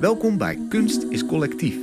[0.00, 1.76] Welkom bij Kunst is Collectief.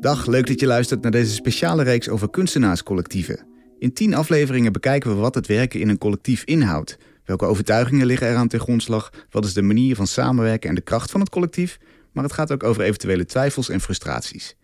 [0.00, 3.46] Dag, leuk dat je luistert naar deze speciale reeks over kunstenaarscollectieven.
[3.78, 6.98] In tien afleveringen bekijken we wat het werken in een collectief inhoudt.
[7.24, 9.12] Welke overtuigingen liggen eraan ten grondslag?
[9.30, 11.78] Wat is de manier van samenwerken en de kracht van het collectief?
[12.12, 14.56] Maar het gaat ook over eventuele twijfels en frustraties.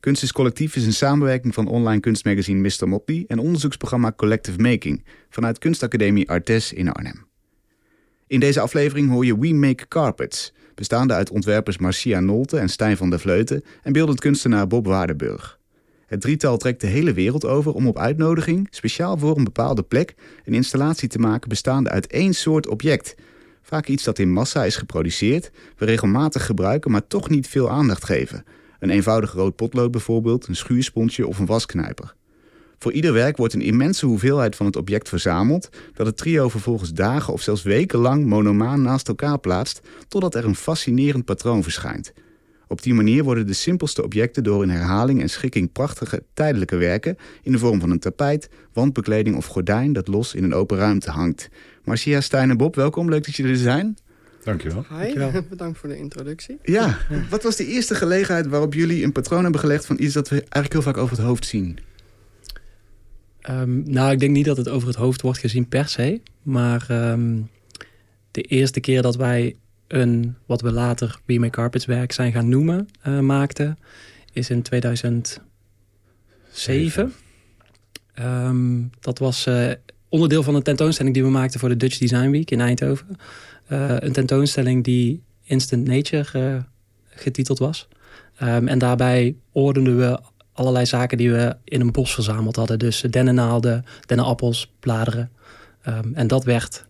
[0.00, 2.88] Kunst is Collectief is een samenwerking van online kunstmagazine Mr.
[2.88, 7.26] Motley en onderzoeksprogramma Collective Making vanuit Kunstacademie Artes in Arnhem.
[8.26, 12.96] In deze aflevering hoor je We Make Carpets, bestaande uit ontwerpers Marcia Nolte en Stijn
[12.96, 15.58] van der Vleuten en beeldend kunstenaar Bob Waardenburg.
[16.06, 20.14] Het drietal trekt de hele wereld over om op uitnodiging, speciaal voor een bepaalde plek,
[20.44, 23.14] een installatie te maken bestaande uit één soort object.
[23.62, 28.04] Vaak iets dat in massa is geproduceerd, we regelmatig gebruiken, maar toch niet veel aandacht
[28.04, 28.44] geven.
[28.78, 32.15] Een eenvoudig rood potlood bijvoorbeeld, een schuursponsje of een wasknijper.
[32.78, 36.92] Voor ieder werk wordt een immense hoeveelheid van het object verzameld, dat het trio vervolgens
[36.92, 42.12] dagen of zelfs wekenlang monomaan naast elkaar plaatst, totdat er een fascinerend patroon verschijnt.
[42.68, 47.16] Op die manier worden de simpelste objecten door een herhaling en schikking prachtige tijdelijke werken
[47.42, 51.10] in de vorm van een tapijt, wandbekleding of gordijn dat los in een open ruimte
[51.10, 51.48] hangt.
[51.84, 53.10] Marcia, Stijn en Bob, welkom.
[53.10, 53.96] Leuk dat jullie er zijn.
[54.44, 54.84] Dankjewel.
[54.88, 55.42] Hi, Dankjewel.
[55.50, 56.58] bedankt voor de introductie.
[56.62, 56.98] Ja,
[57.30, 60.36] wat was de eerste gelegenheid waarop jullie een patroon hebben gelegd van iets dat we
[60.36, 61.78] eigenlijk heel vaak over het hoofd zien?
[63.50, 66.20] Um, nou, ik denk niet dat het over het hoofd wordt gezien per se.
[66.42, 67.50] Maar um,
[68.30, 72.48] de eerste keer dat wij een, wat we later We Make Carpets werk zijn gaan
[72.48, 73.78] noemen, uh, maakten,
[74.32, 75.42] is in 2007.
[78.20, 79.70] Um, dat was uh,
[80.08, 83.16] onderdeel van een tentoonstelling die we maakten voor de Dutch Design Week in Eindhoven.
[83.72, 86.64] Uh, een tentoonstelling die Instant Nature
[87.08, 87.88] getiteld was.
[88.36, 90.20] en daarbij ordenden we
[90.56, 92.78] allerlei zaken die we in een bos verzameld hadden.
[92.78, 95.30] Dus dennennaalden, dennenappels, bladeren.
[95.88, 96.86] Um, en dat werd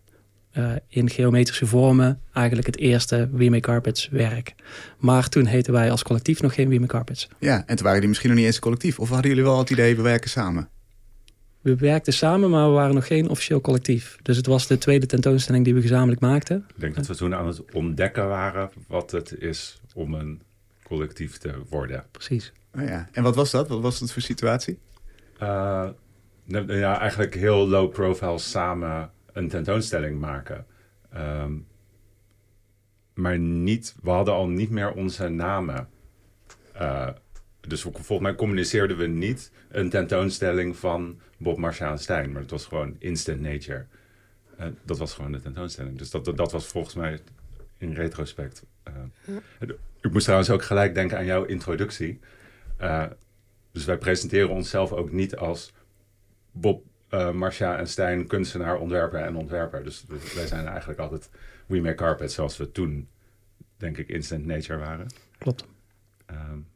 [0.57, 4.55] uh, in geometrische vormen eigenlijk het eerste We Make Carpets werk.
[4.97, 7.27] Maar toen heten wij als collectief nog geen We Make Carpets.
[7.39, 8.99] Ja, en toen waren die misschien nog niet eens een collectief.
[8.99, 10.69] Of hadden jullie wel het idee, we werken samen?
[11.61, 14.17] We werkten samen, maar we waren nog geen officieel collectief.
[14.21, 16.65] Dus het was de tweede tentoonstelling die we gezamenlijk maakten.
[16.75, 20.41] Ik denk dat we toen aan het ontdekken waren wat het is om een
[20.83, 22.03] collectief te worden.
[22.11, 22.51] Precies.
[22.77, 23.07] Oh ja.
[23.11, 23.67] En wat was dat?
[23.67, 24.79] Wat was dat voor situatie?
[25.41, 25.89] Uh,
[26.43, 30.65] nou, ja, eigenlijk heel low profile samen een tentoonstelling maken.
[31.15, 31.67] Um,
[33.13, 35.89] maar niet, we hadden al niet meer onze namen.
[36.81, 37.09] Uh,
[37.59, 42.31] dus volgens mij communiceerden we niet een tentoonstelling van Bob Marcia en Stijn.
[42.31, 43.85] Maar het was gewoon Instant Nature.
[44.59, 45.97] Uh, dat was gewoon de tentoonstelling.
[45.97, 47.19] Dus dat, dat, dat was volgens mij
[47.77, 48.65] in retrospect.
[48.87, 49.69] Uh,
[50.01, 52.19] ik moest trouwens ook gelijk denken aan jouw introductie.
[52.81, 53.03] Uh,
[53.71, 55.73] dus wij presenteren onszelf ook niet als
[56.51, 59.83] Bob, uh, Marcia en Stijn, kunstenaar, ontwerper en ontwerper.
[59.83, 60.05] Dus
[60.35, 61.29] wij zijn eigenlijk altijd
[61.65, 63.07] We Make Carpet, zoals we toen,
[63.77, 65.07] denk ik, Instant Nature waren.
[65.37, 65.65] Klopt.
[66.31, 66.67] Um,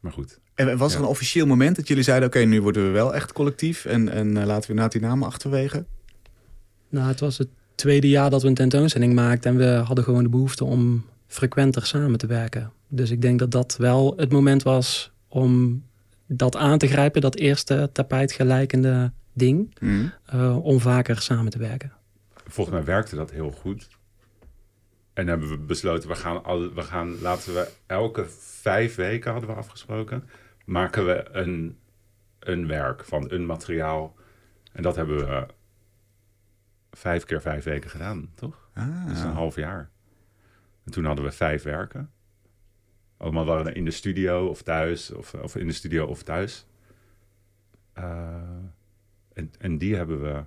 [0.00, 0.40] maar goed.
[0.54, 1.04] En was er ja.
[1.04, 2.28] een officieel moment dat jullie zeiden...
[2.28, 5.00] oké, okay, nu worden we wel echt collectief en, en uh, laten we inderdaad die
[5.00, 5.84] namen achterwege?
[6.88, 9.50] Nou, het was het tweede jaar dat we een tentoonstelling maakten...
[9.50, 12.72] en we hadden gewoon de behoefte om frequenter samen te werken.
[12.92, 15.82] Dus ik denk dat dat wel het moment was om
[16.26, 20.12] dat aan te grijpen, dat eerste tapijtgelijkende ding, mm.
[20.34, 21.92] uh, om vaker samen te werken.
[22.46, 23.88] Volgens mij werkte dat heel goed.
[25.12, 29.50] En hebben we besloten, we gaan, al, we gaan, laten we elke vijf weken hadden
[29.50, 30.28] we afgesproken,
[30.64, 31.78] maken we een,
[32.38, 34.14] een werk van een materiaal.
[34.72, 35.46] En dat hebben we
[36.90, 38.68] vijf keer vijf weken gedaan, toch?
[38.74, 39.06] Ah.
[39.06, 39.90] Dat is een half jaar.
[40.84, 42.10] En toen hadden we vijf werken.
[43.20, 46.66] Allemaal waren in de studio of thuis, of, of in de studio of thuis.
[47.98, 48.04] Uh,
[49.32, 50.42] en, en die hebben we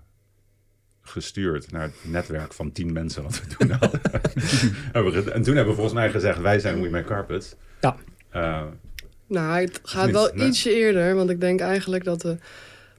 [1.01, 4.01] gestuurd naar het netwerk van tien mensen wat we toen hadden.
[5.33, 7.55] en toen hebben we volgens mij gezegd, wij zijn We Make Carpets.
[7.81, 7.97] Ja.
[8.35, 8.63] Uh,
[9.27, 10.47] nou, het gaat wel nee.
[10.47, 12.37] ietsje eerder, want ik denk eigenlijk dat we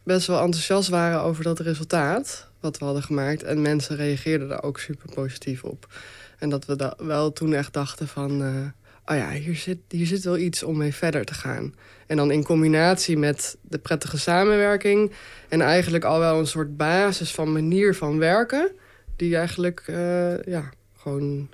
[0.03, 3.43] best wel enthousiast waren over dat resultaat wat we hadden gemaakt.
[3.43, 5.93] En mensen reageerden daar ook super positief op.
[6.39, 8.43] En dat we da wel toen echt dachten van...
[8.43, 8.67] Uh,
[9.07, 11.75] oh ja, hier zit, hier zit wel iets om mee verder te gaan.
[12.07, 15.13] En dan in combinatie met de prettige samenwerking...
[15.49, 18.73] en eigenlijk al wel een soort basis van manier van werken...
[19.17, 21.49] die eigenlijk uh, ja, gewoon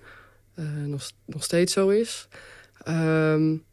[0.58, 2.28] uh, nog, nog steeds zo is...
[2.88, 3.64] Um,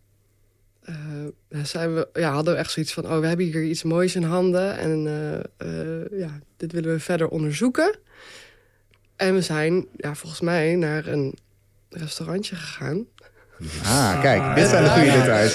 [1.49, 3.05] uh, zijn we, ja, hadden we echt zoiets van...
[3.05, 4.77] oh, we hebben hier iets moois in handen...
[4.77, 5.01] en
[6.11, 7.99] ja, dit willen we verder onderzoeken.
[9.15, 11.37] En we zijn ja, volgens mij naar een
[11.89, 13.05] restaurantje gegaan.
[13.83, 15.53] Ah, kijk, dit zijn de goede details.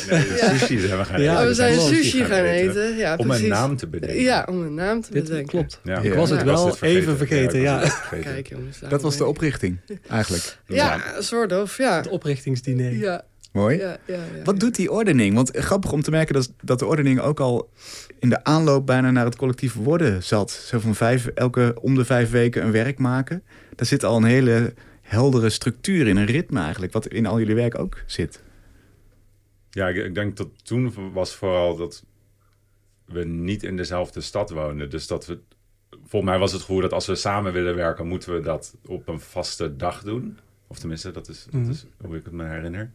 [0.59, 1.47] Sushi zijn we gaan Ja, eten.
[1.47, 2.97] we zijn Sushi gaan eten.
[2.97, 4.21] Ja, Om een naam te bedenken.
[4.21, 5.49] Ja, om een naam te Dit bedenken.
[5.49, 5.81] klopt.
[5.85, 5.99] Ja.
[6.01, 7.75] Ik was het wel even vergeten, ja.
[7.81, 8.33] was het vergeten.
[8.33, 8.79] Kijk jongens.
[8.89, 9.77] Dat was de oprichting,
[10.09, 10.59] eigenlijk.
[10.67, 11.97] Ja, soort of, ja.
[11.97, 12.93] Het oprichtingsdiner.
[12.93, 13.23] Ja,
[13.53, 13.79] Mooi.
[13.79, 14.43] ja, ja, ja.
[14.45, 15.35] Wat doet die ordening?
[15.35, 17.71] Want grappig om te merken dat, dat de ordening ook al
[18.19, 20.51] in de aanloop bijna naar het collectief worden zat.
[20.51, 23.43] Zo van vijf, elke om de vijf weken een werk maken.
[23.75, 24.75] Daar zit al een hele
[25.13, 28.43] heldere structuur in, een ritme eigenlijk, wat in al jullie werk ook zit.
[29.71, 32.05] Ja, ik, ik denk dat toen was vooral dat
[33.05, 34.91] we niet in dezelfde stad woonden.
[34.91, 35.39] Dus dat we,
[35.91, 39.09] volgens mij was het gevoel dat als we samen willen werken, moeten we dat op
[39.09, 40.39] een vaste dag doen.
[40.67, 41.65] Of tenminste, dat is, Mhm.
[41.67, 42.91] dat is hoe ik het me herinner.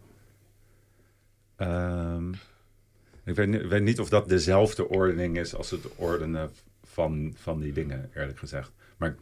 [1.56, 2.32] Ehm,
[3.26, 6.50] ik weet, niet- weet niet of dat dezelfde ordening is als het ordenen
[6.84, 8.72] van, van die dingen, eerlijk gezegd.
[8.98, 9.16] Maar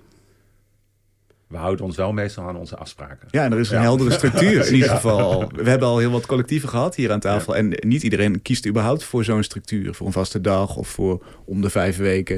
[1.48, 3.28] we houden ons wel meestal aan onze afspraken.
[3.32, 3.82] Ja, en er is een Ja.
[3.82, 5.50] heldere structuur in ieder geval al.
[5.56, 7.56] We hebben al heel wat collectieven gehad hier aan tafel.
[7.56, 9.94] En niet iedereen kiest überhaupt voor zo'n structuur.
[9.94, 12.38] Voor een vaste dag of voor om de vijf weken.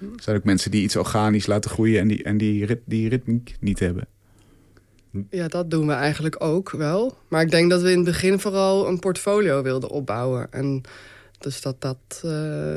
[0.00, 3.08] Er zijn ook mensen die iets organisch laten groeien en die, en die, rit, die
[3.08, 4.06] ritmiek niet hebben.
[5.30, 7.16] Ja, dat doen we eigenlijk ook wel.
[7.28, 10.52] Maar ik denk dat we in het begin vooral een portfolio wilden opbouwen.
[10.52, 10.80] En
[11.38, 12.30] dus dat dat eh,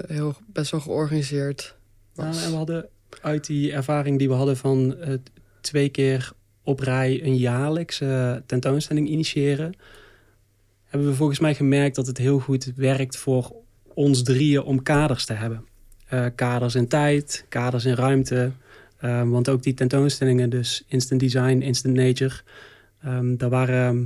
[0.08, 1.76] heel best wel georganiseerd
[2.14, 2.44] Ja, was.
[2.44, 2.88] en we hadden
[3.22, 5.14] uit die ervaring die we hadden van eh,
[5.62, 6.32] twee keer
[6.64, 9.74] op rij een jaarlijkse tentoonstelling initiëren,
[10.86, 13.56] hebben we volgens mij gemerkt dat het heel goed werkt voor
[13.94, 15.66] ons drieën om kaders te hebben.
[16.08, 18.52] Eh, kaders in tijd, kaders in ruimte.
[18.98, 22.36] Eh, want ook die tentoonstellingen, dus Instant Design, Instant Nature,
[23.02, 24.06] ehm, daar waren ehm,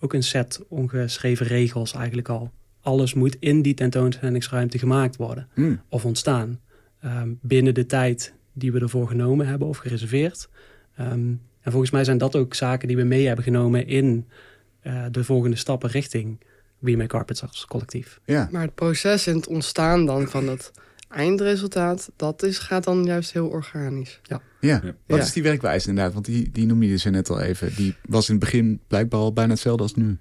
[0.00, 2.50] ook een set ongeschreven regels eigenlijk al.
[2.80, 5.76] Alles moet in die tentoonstellingsruimte gemaakt worden Hm.
[5.88, 6.60] of ontstaan.
[7.00, 10.48] ehm, binnen de tijd die we ervoor genomen hebben of gereserveerd.
[10.96, 11.10] Ehm,
[11.60, 14.26] en volgens mij zijn dat ook zaken die we mee hebben genomen in
[14.80, 16.40] eh, de volgende stappen richting
[16.78, 18.20] We Make Carpets als collectief.
[18.24, 18.48] Ja.
[18.52, 20.70] Maar het proces en het ontstaan dan van het
[21.08, 22.10] eindresultaat...
[22.16, 24.20] dat is, gaat dan juist heel organisch.
[24.22, 24.80] Ja, Ja.
[25.06, 25.24] wat Ja.
[25.24, 26.12] is die werkwijze inderdaad?
[26.12, 27.74] Want die, die noemde je ze net al even.
[27.74, 30.18] Die was in het begin blijkbaar al bijna hetzelfde als nu.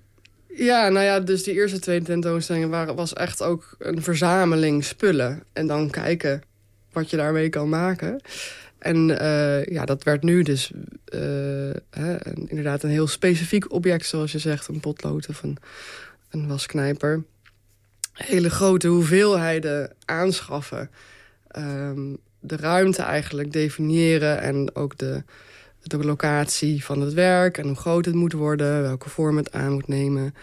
[0.56, 5.44] Ja, nou ja, dus die eerste twee tentoonstellingen waren, was echt ook een verzameling spullen.
[5.54, 6.42] En dan kijken
[6.92, 8.22] wat je daarmee kan maken.
[8.82, 10.72] En eh, ja, dat werd nu dus
[11.06, 11.20] eh,
[11.90, 14.68] hè, inderdaad een heel specifiek object, zoals je zegt.
[14.68, 15.58] Een potlood of een,
[16.30, 17.24] een wasknijper.
[18.14, 20.90] Hele grote hoeveelheden aanschaffen.
[21.48, 25.24] Ehm, de ruimte eigenlijk definiëren en ook de,
[25.82, 29.74] de locatie van het werk en hoe groot het moet worden, welke vorm het aan
[29.74, 30.34] moet nemen.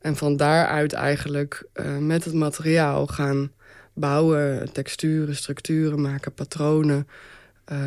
[0.00, 3.52] En van daaruit eigenlijk eh, met het materiaal gaan
[3.92, 7.06] bouwen, texturen, structuren maken, patronen.
[7.64, 7.78] Eh,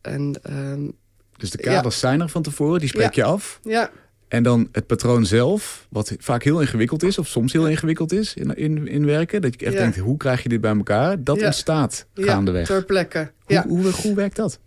[0.00, 0.88] en ehm,
[1.36, 3.60] Dus de kaders zijn er van tevoren, die spreek je af.
[3.62, 3.90] ja,
[4.28, 8.34] En dan het patroon zelf, wat vaak heel ingewikkeld is, of soms heel ingewikkeld is
[8.34, 9.42] in, in, in werken.
[9.42, 9.80] Dat je echt Ja.
[9.80, 11.22] denkt, hoe krijg je dit bij elkaar?
[11.24, 12.66] Dat ontstaat gaandeweg.
[12.66, 13.18] ter plekke.
[13.44, 13.66] Hoe, Ja.
[13.66, 14.58] hoe, hoe, werkt dat?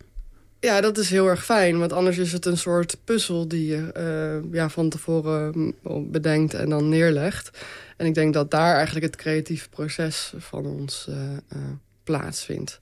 [0.60, 3.92] ja, dat is heel erg fijn, want anders is het een soort puzzel die je
[3.92, 5.52] eh, ja, van tevoren
[5.82, 7.50] mm, bedenkt en dan neerlegt.
[7.96, 11.58] En ik denk dat daar eigenlijk het creatieve proces van ons eh,
[12.04, 12.78] plaatsvindt.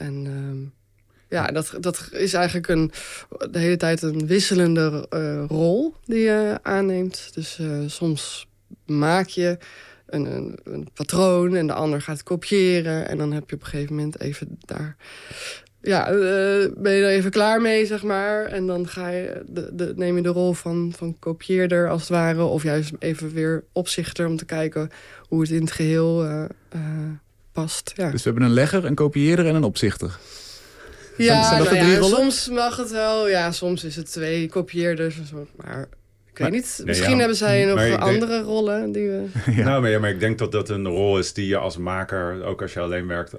[0.00, 0.58] En ehm,
[1.28, 2.90] ja, dat, dat is eigenlijk een,
[3.50, 7.30] de hele tijd een wisselende eh, rol die je aanneemt.
[7.34, 8.48] Dus eh, soms
[8.86, 9.58] maak je
[10.06, 13.08] een, een, een patroon en de ander gaat kopiëren.
[13.08, 14.96] En dan heb je op een gegeven moment even daar...
[15.82, 18.44] Ja, eh, ben je er even klaar mee, zeg maar.
[18.44, 22.10] En dan ga je de, de, neem je de rol van, van kopieerder, als het
[22.10, 22.42] ware.
[22.42, 24.90] Of juist even weer opzichter om te kijken
[25.28, 26.80] hoe het in het geheel eh, eh,
[27.52, 27.92] past.
[27.96, 28.10] Ja.
[28.10, 30.18] Dus we hebben een legger, een kopieerder en een opzichter.
[31.16, 33.28] Ja, zijn dat de nou ja, soms mag het wel.
[33.28, 35.18] Ja, soms is het twee kopieerders.
[35.18, 35.88] en zo, Maar ik
[36.38, 36.74] weet Maar- niet.
[36.78, 39.24] Nee, Misschien ja, hebben zij nog denk- andere rollen die we...
[39.56, 39.64] Ja.
[39.64, 42.44] Nou, maar, ja, maar ik denk dat dat een rol is die je als maker,
[42.44, 43.32] ook als je alleen werkt,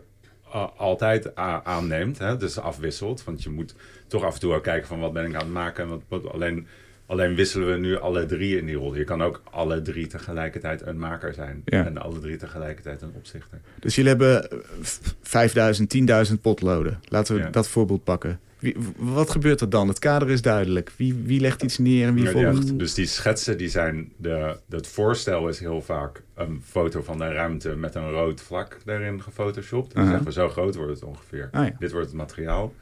[0.78, 2.18] altijd aanneemt.
[2.18, 2.38] Hè?
[2.38, 3.24] Dus afwisselt.
[3.24, 3.74] Want je moet
[4.08, 5.84] toch af en toe ook kijken van wat ben ik aan het maken.
[5.84, 6.68] En wat, wat- alleen,
[7.12, 8.96] alleen wisselen we nu alle drie in die rol.
[8.96, 11.62] Je kan ook alle drie tegelijkertijd een maker zijn.
[11.66, 11.86] Ja.
[11.86, 13.60] En alle drie tegelijkertijd een opzichter.
[13.80, 17.00] Dus jullie hebben eh, v- 5000, 10.000 potloden.
[17.08, 17.50] Laten we Ja.
[17.50, 18.40] dat voorbeeld pakken.
[18.60, 19.88] Wie, wat gebeurt er dan?
[19.88, 20.92] Het kader is duidelijk.
[20.98, 22.80] Wie, wie legt iets neer en wie Ja, volgt?
[22.80, 27.28] Dus die schetsen, die zijn de, het voorstel is heel vaak een foto van de
[27.32, 29.94] ruimte met een rood vlak daarin gefotoshopt.
[29.94, 30.10] Dan Aha.
[30.12, 31.50] zeggen we, zo groot wordt het ongeveer.
[31.52, 31.68] Ah.
[31.80, 32.74] Dit wordt het materiaal.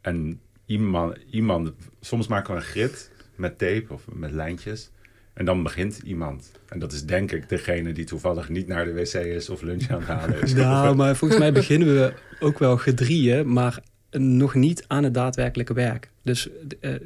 [0.00, 4.90] En iemand, iemand, soms maken we een grid met tape of met lijntjes.
[5.34, 6.50] En dan begint iemand.
[6.68, 9.90] En dat is denk ik degene die toevallig niet naar de wc is of lunch
[9.90, 10.54] aan het halen is.
[10.64, 13.82] Nou, maar volgens mij beginnen we ook wel gedrieën, maar
[14.18, 16.10] nog niet aan het daadwerkelijke werk.
[16.22, 16.48] Dus
[16.80, 17.00] eh, eh,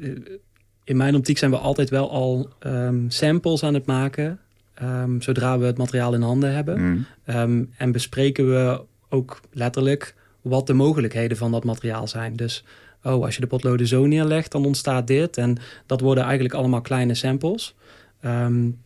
[0.83, 4.39] in mijn optiek zijn we altijd wel al um, samples aan het maken.
[4.81, 6.81] Um, zodra we het materiaal in handen hebben.
[6.81, 7.05] Mm.
[7.25, 12.35] Um, en bespreken we ook letterlijk wat de mogelijkheden van dat materiaal zijn.
[12.35, 12.63] Dus
[13.03, 15.37] oh, als je de potloden zo neerlegt, dan ontstaat dit.
[15.37, 17.75] En dat worden eigenlijk allemaal kleine samples.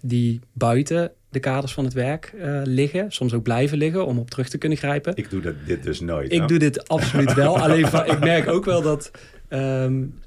[0.02, 3.12] die buiten de kaders van het werk uh, liggen.
[3.12, 5.16] Soms ook blijven liggen om op terug te kunnen grijpen.
[5.16, 6.32] Ik doe dat, dit dus nooit.
[6.32, 7.60] Ik doe dit absoluut wel.
[7.64, 9.12] Alleen ik merk ook wel dat
[9.50, 10.20] um,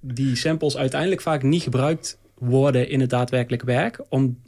[0.00, 4.00] die samples uiteindelijk vaak niet gebruikt worden in het daadwerkelijke werk.
[4.08, 4.38] Om,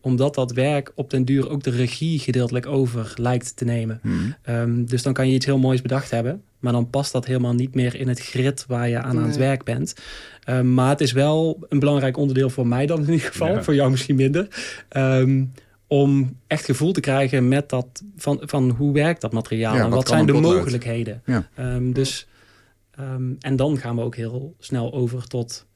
[0.00, 3.98] omdat dat werk op den duur ook de regie gedeeltelijk over lijkt te nemen.
[4.02, 4.34] Hmm.
[4.48, 6.42] Um, dus dan kan je iets heel moois bedacht hebben.
[6.60, 9.36] Maar dan past dat helemaal niet meer in het grid waar je aan, aan het
[9.36, 9.94] werk bent.
[10.48, 13.48] Um, maar het is wel een belangrijk onderdeel voor mij dan in ieder geval.
[13.48, 13.62] Ja.
[13.62, 14.48] Voor jou misschien minder.
[14.96, 15.52] Um,
[15.86, 19.90] om echt gevoel te krijgen met dat van, van hoe werkt dat materiaal Ja, en
[19.90, 21.22] wat zijn de mogelijkheden.
[21.26, 21.48] Ja.
[21.58, 22.26] Um, dus,
[23.00, 25.66] um, en dan gaan we ook heel snel over tot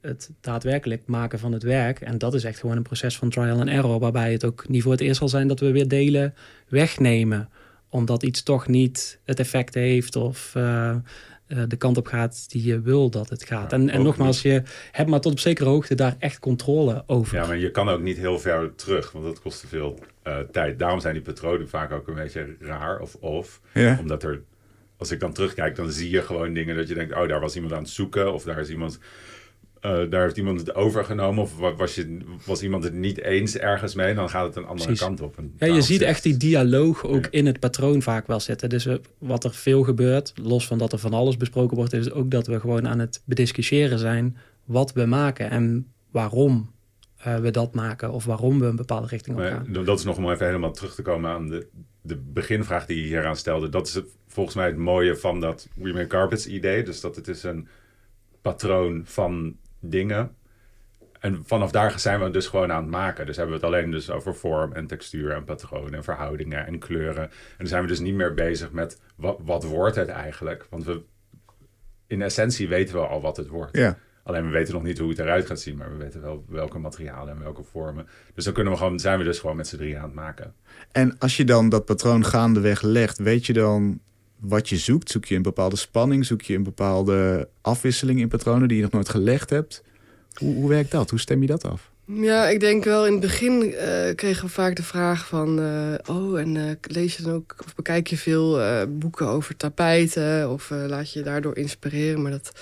[0.00, 2.00] het daadwerkelijk maken van het werk.
[2.00, 4.82] En dat is echt gewoon een proces van trial and error, waarbij het ook niet
[4.82, 6.34] voor het eerst zal zijn dat we weer delen
[6.68, 7.48] wegnemen
[7.94, 10.94] omdat iets toch niet het effect heeft of uh,
[11.48, 13.70] uh, de kant op gaat die je wil dat het gaat.
[13.70, 17.36] Ja, en en nogmaals, je hebt maar tot op zekere hoogte daar echt controle over.
[17.36, 20.38] Ja, maar je kan ook niet heel ver terug, want dat kost te veel uh,
[20.38, 20.78] tijd.
[20.78, 23.60] Daarom zijn die patronen vaak ook een beetje raar of off.
[23.74, 23.96] Ja.
[24.00, 24.42] Omdat er,
[24.96, 27.54] als ik dan terugkijk, dan zie je gewoon dingen dat je denkt, oh, daar was
[27.54, 28.98] iemand aan het zoeken of daar is iemand...
[29.86, 33.94] Uh, daar heeft iemand het overgenomen of was, je, was iemand het niet eens ergens
[33.94, 35.04] mee, dan gaat het een andere Precies.
[35.06, 35.36] kant op.
[35.38, 37.30] En Ja, je ziet echt die dialoog ook Ja.
[37.30, 38.68] in het patroon vaak wel zitten.
[38.68, 42.10] Dus eh, wat er veel gebeurt, los van dat er van alles besproken wordt, is
[42.10, 46.70] ook dat we gewoon aan het bediscussiëren zijn wat we maken en waarom
[47.16, 49.84] eh, we dat maken of waarom we een bepaalde richting op Maar gaan.
[49.84, 51.66] dat is nog om even helemaal terug te komen aan de,
[52.02, 53.68] de beginvraag die je hier aan stelde.
[53.68, 56.82] Dat is het, volgens mij het mooie van dat We Make Carpets idee.
[56.82, 57.68] Dus dat het is een
[58.42, 59.56] patroon van
[59.90, 60.36] dingen.
[61.20, 63.26] En vanaf daar zijn we het dus gewoon aan het maken.
[63.26, 66.78] Dus hebben we het alleen dus over vorm en textuur en patronen en verhoudingen en
[66.78, 67.22] kleuren.
[67.22, 70.66] En dan zijn we dus niet meer bezig met wat, wat wordt het eigenlijk.
[70.70, 71.02] Want we,
[72.06, 73.76] in essentie weten we al wat het wordt.
[73.76, 73.98] Ja.
[74.22, 76.78] Alleen we weten nog niet hoe het eruit gaat zien, maar we weten wel welke
[76.78, 78.06] materialen en welke vormen.
[78.34, 80.54] Dus dan kunnen we gewoon, zijn we dus gewoon met z'n drieën aan het maken.
[80.92, 84.00] En als je dan dat patroon gaandeweg legt, weet je dan
[84.40, 85.10] wat je zoekt?
[85.10, 86.26] Zoek je een bepaalde spanning?
[86.26, 89.82] Zoek je een bepaalde afwisseling in patronen die je nog nooit gelegd hebt?
[90.34, 91.10] Hoe, hoe werkt dat?
[91.10, 91.92] Hoe stem je dat af?
[92.06, 95.60] Ja, ik denk wel in het begin eh, kregen we vaak de vraag van...
[95.60, 100.50] eh, oh, en eh, lees je dan ook of bekijk je veel boeken over tapijten...
[100.50, 102.22] of laat je je daardoor inspireren.
[102.22, 102.52] Maar dat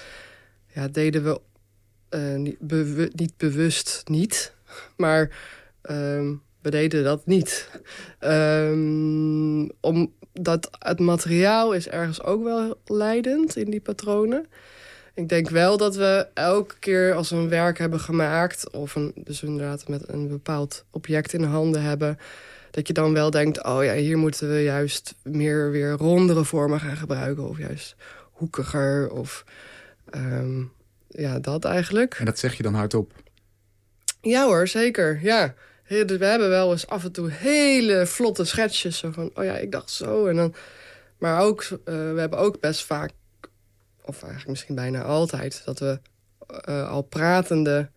[0.75, 1.41] ja, deden we
[2.37, 2.61] niet,
[3.15, 4.53] niet bewust niet.
[4.97, 5.31] Maar
[5.83, 7.69] ehm, we deden dat niet.
[8.19, 9.69] Ehm,
[10.35, 14.47] omdat het materiaal is ergens ook wel leidend in die patronen.
[15.15, 18.71] Ik denk wel dat we elke keer als we een werk hebben gemaakt...
[18.71, 22.19] of een, dus inderdaad met een bepaald object in handen hebben...
[22.71, 26.81] dat je dan wel denkt, oh ja, hier moeten we juist meer weer rondere vormen
[26.81, 27.49] gaan gebruiken...
[27.49, 27.97] of juist
[28.43, 29.45] hoekiger of
[30.11, 30.63] ehm,
[31.09, 32.15] ja, dat eigenlijk.
[32.15, 33.13] En dat zeg je dan hardop.
[34.21, 35.55] Ja hoor, zeker, ja.
[35.93, 38.99] Dus we hebben wel eens af en toe hele vlotte schetsjes.
[38.99, 40.27] Zo van, oh ja, ik dacht zo.
[40.27, 40.55] En dan,
[41.19, 43.11] maar ook, eh, we hebben ook best vaak,
[44.05, 45.63] of eigenlijk misschien bijna altijd...
[45.65, 45.99] dat we
[46.47, 47.91] eh, al pratende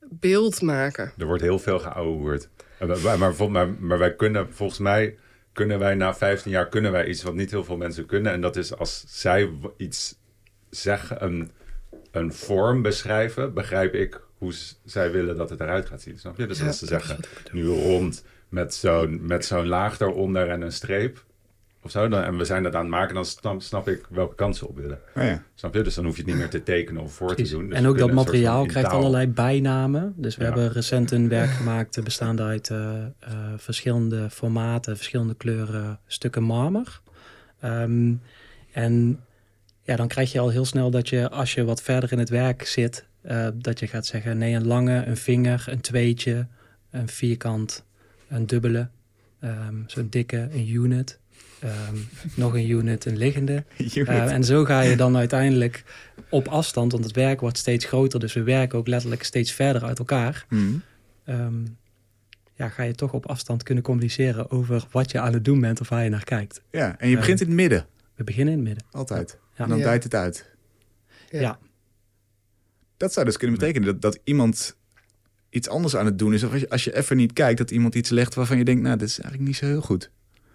[0.00, 1.12] beeld maken.
[1.18, 2.48] Er wordt heel veel geouwehoerd.
[2.78, 3.14] Eh,
[3.48, 5.18] Maar, maar, wij kunnen, volgens mij,
[5.52, 8.32] kunnen wij na 15 jaar kunnen wij iets wat niet heel veel mensen kunnen.
[8.32, 10.14] En dat is als zij iets
[10.70, 11.50] zeggen, een,
[12.10, 14.52] een vorm beschrijven, begrijp ik hoe
[14.84, 16.18] zij willen dat het eruit gaat zien.
[16.18, 16.46] Snap je?
[16.46, 17.16] Dus Ja, als ze zeggen,
[17.52, 21.26] nu rond met zo'n met zo'n laag eronder en een streep.
[21.82, 24.34] Of zo, dan, en we zijn dat aan het maken, dan snap, snap ik welke
[24.34, 24.98] kant ze op willen.
[25.16, 25.42] Oh ja.
[25.54, 25.82] Snap je?
[25.82, 27.68] Dus dan hoef je het niet meer te tekenen of voor te doen.
[27.68, 30.12] Dus en ook dat materiaal krijgt taal- allerlei bijnamen.
[30.16, 30.48] Dus we Ja.
[30.48, 33.08] hebben recent een werk gemaakt eh, bestaande uit eh, eh,
[33.56, 37.00] verschillende formaten, verschillende kleuren, stukken marmer.
[37.60, 38.12] Ehm,
[38.72, 39.20] en
[39.82, 42.28] ja, dan krijg je al heel snel dat je, als je wat verder in het
[42.28, 46.46] werk zit, eh, dat je gaat zeggen: nee, een lange, een vinger, een tweetje,
[46.90, 47.84] een vierkant,
[48.28, 48.88] een dubbele,
[49.40, 51.18] ehm, zo'n dikke, een unit.
[51.60, 51.96] ehm,
[52.34, 53.64] nog een unit, een liggende.
[53.94, 55.84] Uh, en zo ga je dan uiteindelijk
[56.30, 59.84] op afstand, want het werk wordt steeds groter, dus we werken ook letterlijk steeds verder
[59.84, 60.44] uit elkaar.
[60.48, 60.82] Hmm.
[61.28, 61.76] Um,
[62.54, 65.80] ja, ga je toch op afstand kunnen communiceren over wat je aan het doen bent
[65.80, 66.62] of waar je naar kijkt.
[66.70, 67.86] Ja, en je begint in het midden.
[68.14, 68.86] We beginnen in het midden.
[68.90, 69.38] Altijd.
[69.56, 69.62] Ja.
[69.64, 69.84] En dan Ja.
[69.84, 70.46] dijt het uit.
[71.30, 71.40] Ja.
[71.40, 71.58] Ja.
[72.98, 74.76] Dat zou dus kunnen betekenen dat, dat iemand
[75.50, 76.42] iets anders aan het doen is.
[76.42, 78.82] Of als je, als je even niet kijkt, dat iemand iets legt waarvan je denkt,
[78.82, 80.10] nou, dit is eigenlijk niet zo heel goed.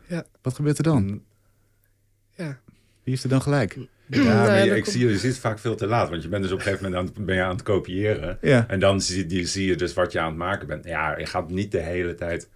[0.08, 0.26] Ja.
[0.42, 1.04] Wat gebeurt er dan?
[1.04, 1.24] Mm,
[2.36, 2.60] Ja.
[3.04, 3.78] Wie heeft er dan gelijk?
[4.08, 6.10] Ja, maar je, ik zie, je ziet het vaak veel te laat.
[6.10, 8.38] Want je bent dus op een gegeven moment aan, ben je aan het kopiëren.
[8.42, 8.68] Ja.
[8.68, 10.86] En dan zie, die, zie je dus wat je aan het maken bent.
[10.86, 12.50] Ja, je gaat niet de hele tijd...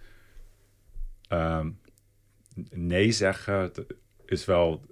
[1.28, 1.70] ehm,
[2.70, 3.72] nee zeggen
[4.26, 4.84] is wel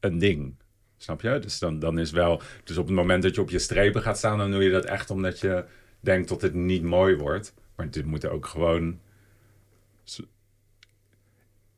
[0.00, 0.54] een ding.
[1.02, 1.38] Snap je?
[1.38, 2.42] Dus dan, dan is wel...
[2.64, 4.38] Dus op het moment dat je op je strepen gaat staan...
[4.38, 5.64] dan doe je dat echt omdat je
[6.00, 7.54] denkt dat het niet mooi wordt.
[7.76, 8.98] Maar dit moet ook gewoon...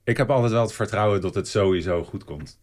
[0.05, 2.59] Ik heb altijd wel het vertrouwen dat het sowieso goed komt.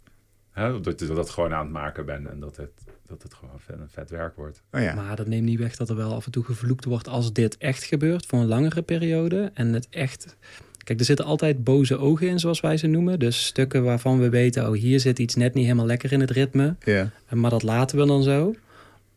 [0.52, 0.82] Hè?
[0.82, 2.72] Dat, dat het gewoon aan het maken ben en dat het,
[3.06, 4.64] dat het gewoon vet, een vet werk wordt.
[4.72, 4.94] Oh ja.
[4.94, 7.58] Maar dat neemt niet weg dat er wel af en toe gevloekt wordt als dit
[7.58, 9.52] echt gebeurt voor een langere periode.
[9.54, 10.38] En het echt.
[10.84, 13.20] Kijk, er zitten altijd boze ogen in, zoals wij ze noemen.
[13.20, 16.32] Dus stukken waarvan we weten, oh, hier zit iets net niet helemaal lekker in het
[16.32, 16.76] ritme.
[16.84, 17.12] Ja.
[17.30, 18.56] Maar dat laten we dan zo.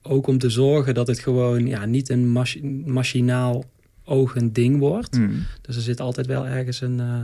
[0.02, 3.64] Ook om te zorgen dat het gewoon ja, niet een mach machinaal
[4.04, 5.16] ogend ding wordt.
[5.16, 5.46] Hmm.
[5.60, 7.22] Dus er zit altijd wel ergens een, uh,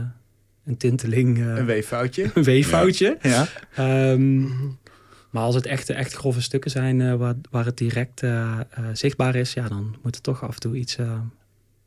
[0.65, 1.37] een tinteling.
[1.37, 2.31] Uh, een weeffoutje.
[2.33, 3.17] Een weeffoutje.
[3.21, 3.47] Ja.
[4.11, 4.79] Um,
[5.29, 8.21] maar als het echt, echt grove stukken zijn uh, waar, waar het direct
[8.93, 10.97] zichtbaar is, ja, dan moet er toch af en toe iets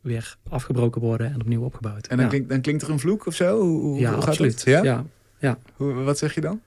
[0.05, 2.07] weer afgebroken worden en opnieuw opgebouwd.
[2.07, 2.31] En dan, ja.
[2.31, 3.61] klinkt, dan klinkt er een vloek of zo?
[3.61, 4.53] Hoe, ja, hoe gaat absoluut.
[4.53, 4.65] Het?
[4.65, 4.83] Ja?
[4.83, 5.05] Ja,
[5.39, 5.59] ja.
[5.77, 6.61] Hoe, wat zeg je dan?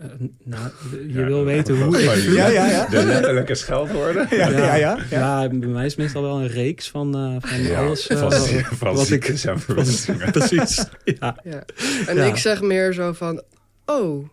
[0.00, 0.06] Uh,
[0.44, 2.02] nou, je ja, wil weten hoe...
[2.02, 2.86] Ik, ja, ja, ja.
[2.86, 4.26] De letterlijke scheldwoorden.
[4.30, 4.98] Ja, ja, ja.
[5.10, 5.48] ja, ja.
[5.48, 8.10] bij mij is meestal wel een reeks van, uh, van ja, alles.
[8.10, 8.32] Uh, van,
[8.76, 10.30] van wat ik en verwensingen.
[10.38, 10.84] Precies.
[11.04, 11.36] Ja.
[11.44, 11.64] ja.
[12.06, 13.42] En ik zeg meer zo van...
[13.86, 14.28] Oh,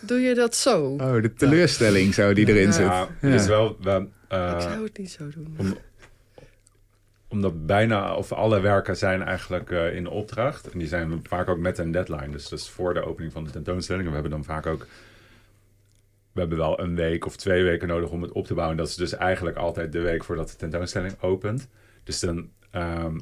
[0.00, 0.84] doe je dat zo?
[0.84, 2.86] Oh, de teleurstelling zou die erin zit.
[2.86, 3.76] Ja, het is wel...
[3.80, 5.54] We, ik zou het niet zo doen.
[5.58, 5.76] Om,
[7.32, 10.70] omdat bijna of alle werken zijn eigenlijk uh, in opdracht.
[10.70, 12.30] En die zijn vaak ook met een deadline.
[12.30, 14.04] Dus dat is voor de opening van de tentoonstelling.
[14.04, 14.86] En we hebben dan vaak ook...
[16.32, 18.76] We hebben wel een week of twee weken nodig om het op te bouwen.
[18.76, 21.68] Dat is dus eigenlijk altijd de week voordat de tentoonstelling opent.
[22.04, 22.50] Dus dan...
[22.72, 23.20] Um,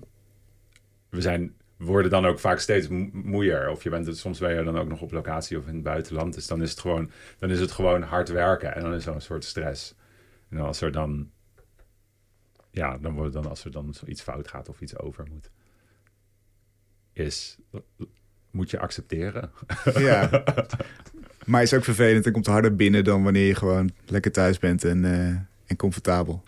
[1.09, 3.71] we zijn worden dan ook vaak steeds moeier.
[3.71, 5.83] Of je bent het, soms ben je dan ook nog op locatie of in het
[5.83, 6.35] buitenland.
[6.35, 8.75] Dus dan is het gewoon, dan is het gewoon hard werken.
[8.75, 9.95] En dan is er een soort stress.
[10.51, 11.31] En als er dan
[12.71, 15.51] ja, dan wordt dan als er dan iets fout gaat of iets over moet,
[17.13, 17.59] is
[18.51, 19.51] moet je accepteren.
[19.99, 20.45] Ja.
[21.47, 24.85] maar is ook vervelend en komt harder binnen dan wanneer je gewoon lekker thuis bent
[24.85, 25.27] en, uh,
[25.67, 26.43] en comfortabel.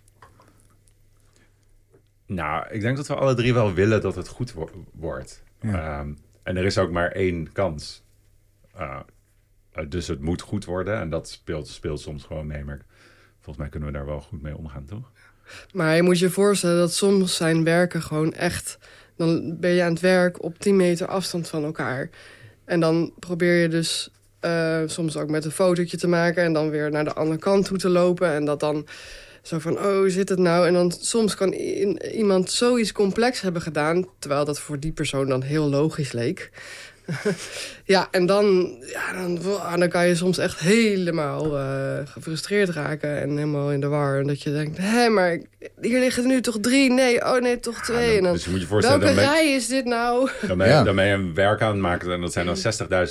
[2.26, 5.42] Nou, ik denk dat we alle drie wel willen dat het goed wo wordt.
[5.60, 6.00] Ja.
[6.00, 8.04] Um, en er is ook maar één kans.
[8.76, 9.00] Uh,
[9.88, 10.98] dus het moet goed worden.
[10.98, 12.64] En dat speelt, speelt soms gewoon mee.
[12.64, 12.80] Maar
[13.34, 15.12] volgens mij kunnen we daar wel goed mee omgaan, toch?
[15.72, 18.78] Maar je moet je voorstellen dat soms zijn werken gewoon echt...
[19.16, 22.10] dan ben je aan het werk op 10 meter afstand van elkaar.
[22.64, 26.42] En dan probeer je dus uh, soms ook met een fotootje te maken...
[26.42, 28.32] en dan weer naar de andere kant toe te lopen.
[28.32, 28.86] En dat dan
[29.42, 30.66] zo van, oh, zit het nou?
[30.66, 34.06] En dan soms kan iemand zoiets complex hebben gedaan...
[34.18, 36.50] terwijl dat voor die persoon dan heel logisch leek...
[37.84, 39.38] ja, en dan, ja, dan,
[39.78, 44.18] dan kan je soms echt helemaal uh, gefrustreerd raken en helemaal in de war.
[44.18, 45.40] En dat je denkt, hé, maar
[45.80, 46.90] hier liggen er nu toch drie?
[46.90, 47.96] Nee, oh nee, toch twee.
[47.96, 50.30] Ja, dan, en dan, dus je moet je voorstellen, welke dan rij is dit nou?
[50.48, 50.82] Dan ben, je, ja.
[50.82, 52.56] dan ben je een werk aan het maken en dat zijn dan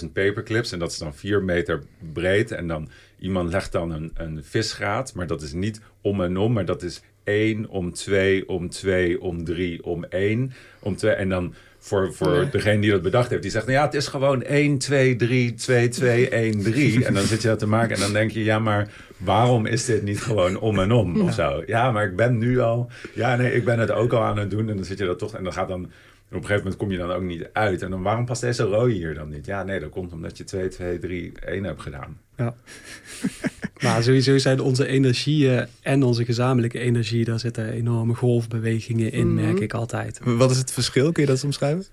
[0.04, 0.72] 60.000 paperclips.
[0.72, 2.52] En dat is dan vier meter breed.
[2.52, 6.54] En dan iemand legt dan een, een visgraat, maar dat is niet om en om,
[6.54, 11.14] maar dat is één om twee, om twee, om drie, om één, om twee.
[11.14, 12.50] En dan voor, voor nee.
[12.50, 15.54] degene die dat bedacht heeft, die zegt, nou ja, het is gewoon 1, 2, 3,
[15.54, 17.06] 2, 2, 1, 3.
[17.06, 19.86] En dan zit je dat te maken en dan denk je, ja, maar waarom is
[19.86, 21.24] dit niet gewoon om en om ja.
[21.24, 21.64] of zo?
[21.66, 24.50] Ja, maar ik ben nu al, ja, nee, ik ben het ook al aan het
[24.50, 24.70] doen.
[24.70, 25.92] En dan zit je dat toch, en dan gaat dan,
[26.32, 27.82] op een gegeven moment kom je dan ook niet uit.
[27.82, 29.46] En dan, waarom past deze rode hier dan niet?
[29.46, 32.20] Ja, nee, dat komt omdat je 2, 2, 3, 1 hebt gedaan.
[32.38, 32.56] Ja.
[33.84, 39.38] maar sowieso zijn onze energieën en onze gezamenlijke energie, daar zitten enorme golfbewegingen in, mm
[39.38, 39.46] -hmm.
[39.46, 40.20] merk ik altijd.
[40.24, 41.12] Wat is het verschil?
[41.12, 41.86] Kun je dat omschrijven?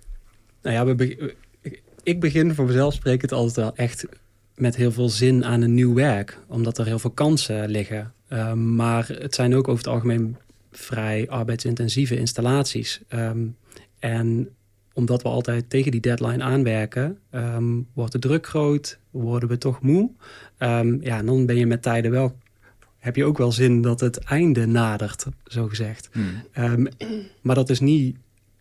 [0.62, 1.34] Nou ja, we be
[2.02, 4.06] ik begin voor mezelf sprekend altijd wel echt
[4.54, 8.12] met heel veel zin aan een nieuw werk, omdat er heel veel kansen liggen.
[8.32, 10.36] Uh, maar het zijn ook over het algemeen
[10.70, 13.00] vrij arbeidsintensieve installaties.
[13.14, 13.56] Um,
[13.98, 14.48] en
[14.92, 19.80] omdat we altijd tegen die deadline aanwerken, um, wordt de druk groot, worden we toch
[19.82, 20.10] moe.
[20.58, 22.36] Um, ja, en dan ben je met tijden wel,
[22.98, 26.08] heb je ook wel zin dat het einde nadert, zo gezegd.
[26.12, 26.42] Hmm.
[26.58, 26.88] Um,
[27.40, 28.16] maar dat is niet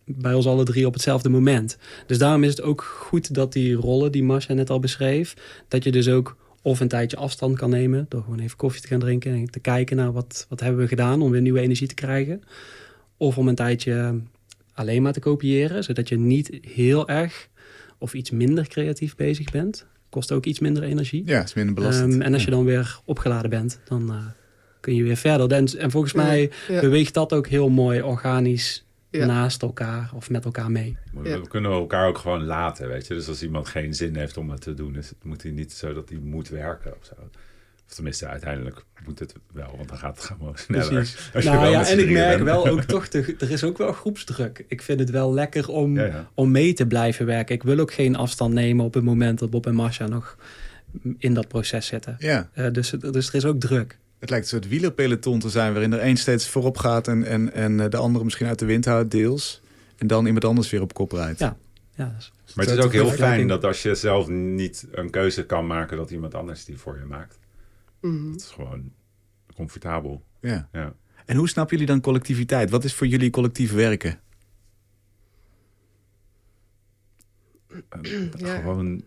[0.06, 1.78] bij ons alle drie op hetzelfde moment.
[2.06, 5.36] Dus daarom is het ook goed dat die rollen die Marcia net al beschreef,
[5.67, 8.88] dat je dus ook of een tijdje afstand kan nemen door gewoon even koffie te
[8.88, 11.88] gaan drinken en te kijken naar wat, wat hebben we gedaan om weer nieuwe energie
[11.88, 12.43] te krijgen.
[13.17, 14.19] Of om een tijdje
[14.77, 17.49] alleen maar te kopiëren, zodat je niet heel erg
[17.97, 19.85] of iets minder creatief bezig bent.
[20.09, 21.23] Kost ook iets minder energie.
[21.25, 22.13] Ja, is minder belastend.
[22.13, 24.25] Um, en als je dan weer opgeladen bent, dan uh,
[24.79, 25.51] kun je weer verder.
[25.51, 30.45] En, en volgens mij ja, beweegt dat ook heel mooi organisch naast elkaar of met
[30.45, 30.97] elkaar mee.
[31.13, 33.13] We, kunnen elkaar ook gewoon laten, weet je.
[33.13, 35.71] Dus als iemand geen zin heeft om het te doen, is het, moet hij niet
[35.71, 37.15] zo dat hij moet werken of zo.
[37.88, 41.15] Of tenminste, uiteindelijk moet het wel, want dan gaat het gewoon sneller.
[41.34, 44.65] nou ja, en ik merk wel ook toch, er is ook wel groepsdruk.
[44.67, 46.00] Ik vind het wel lekker om,
[46.34, 47.56] om mee te blijven werken.
[47.56, 50.38] Ik wil ook geen afstand nemen op het moment dat Bob en Masha nog
[51.17, 52.15] in dat proces zitten.
[52.19, 52.50] Ja.
[52.56, 53.97] Uh, dus, dus er is ook druk.
[54.19, 55.73] Het lijkt een soort wielerpeloton te zijn...
[55.73, 58.65] waarin er één steeds voorop gaat en, en, en eh, de andere misschien uit de
[58.65, 59.62] wind houdt deels.
[59.97, 61.39] En dan iemand anders weer op kop rijdt.
[61.39, 61.58] Ja,
[61.95, 62.15] ja
[62.56, 65.97] maar het is ook heel fijn dat als je zelf niet een keuze kan maken...
[65.97, 67.39] dat iemand anders die voor je maakt.
[68.01, 68.91] Mm Het is gewoon
[69.55, 70.23] comfortabel.
[70.41, 70.69] Ja.
[70.71, 70.95] ja.
[71.25, 72.69] En hoe snappen jullie dan collectiviteit?
[72.69, 74.19] Wat is voor jullie collectief werken?
[77.71, 78.60] Uh, ja.
[78.60, 79.03] Gewoon,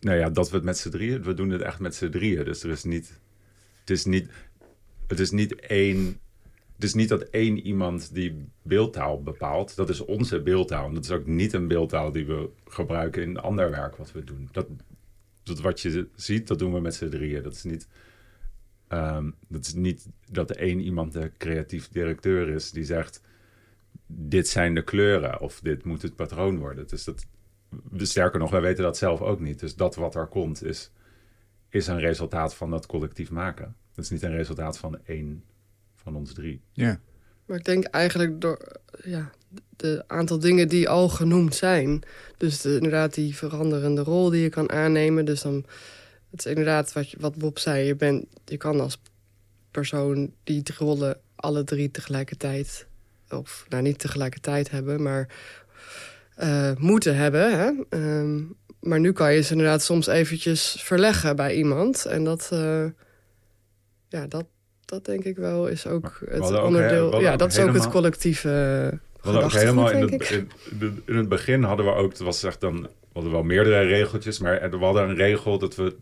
[0.00, 2.44] nou ja, dat we het met z'n drieën, we doen het echt met z'n drieën.
[2.44, 3.20] Dus er is niet,
[3.80, 4.30] het is niet,
[5.06, 6.20] het is niet één,
[6.74, 9.76] het is niet dat één iemand die beeldtaal bepaalt.
[9.76, 10.86] Dat is onze beeldtaal.
[10.86, 14.24] En dat is ook niet een beeldtaal die we gebruiken in ander werk wat we
[14.24, 14.48] doen.
[14.52, 14.66] Dat,
[15.48, 17.42] dat wat je ziet, dat doen we met z'n drieën.
[17.42, 17.88] Dat is niet,
[18.88, 23.22] um, dat is niet dat er één iemand de creatief directeur is die zegt:
[24.06, 26.86] dit zijn de kleuren of dit moet het patroon worden.
[26.86, 27.26] Dus dat,
[27.96, 29.60] sterker nog, wij weten dat zelf ook niet.
[29.60, 30.92] Dus dat wat er komt is,
[31.68, 33.76] is een resultaat van dat collectief maken.
[33.94, 35.44] Dat is niet een resultaat van één
[35.94, 36.60] van ons drie.
[36.72, 37.00] Ja.
[37.48, 38.58] Maar ik denk eigenlijk door
[39.04, 39.30] ja,
[39.76, 42.02] de aantal dingen die al genoemd zijn.
[42.36, 45.24] Dus inderdaad die veranderende rol die je kan aannemen.
[45.24, 45.64] Dus dan,
[46.30, 47.86] het is inderdaad wat, wat Bob zei.
[47.86, 49.00] Je, bent, je kan als
[49.70, 52.86] persoon die rollen alle drie tegelijkertijd...
[53.30, 55.28] of nou niet tegelijkertijd hebben, maar
[56.38, 57.58] uh, moeten hebben.
[57.58, 57.72] Hè?
[57.88, 58.42] Ehm,
[58.80, 62.04] maar nu kan je ze inderdaad soms eventjes verleggen bij iemand.
[62.04, 62.84] En dat, uh,
[64.08, 64.44] ja, dat,
[64.88, 67.20] dat denk ik wel is ook het onderdeel.
[67.20, 68.98] ja, dat is ook het collectieve.
[69.22, 72.82] Ook helemaal in het, in, in, het begin hadden we ook, het was echt dan,
[72.82, 75.96] we hadden wel meerdere regeltjes, maar we hadden een regel dat we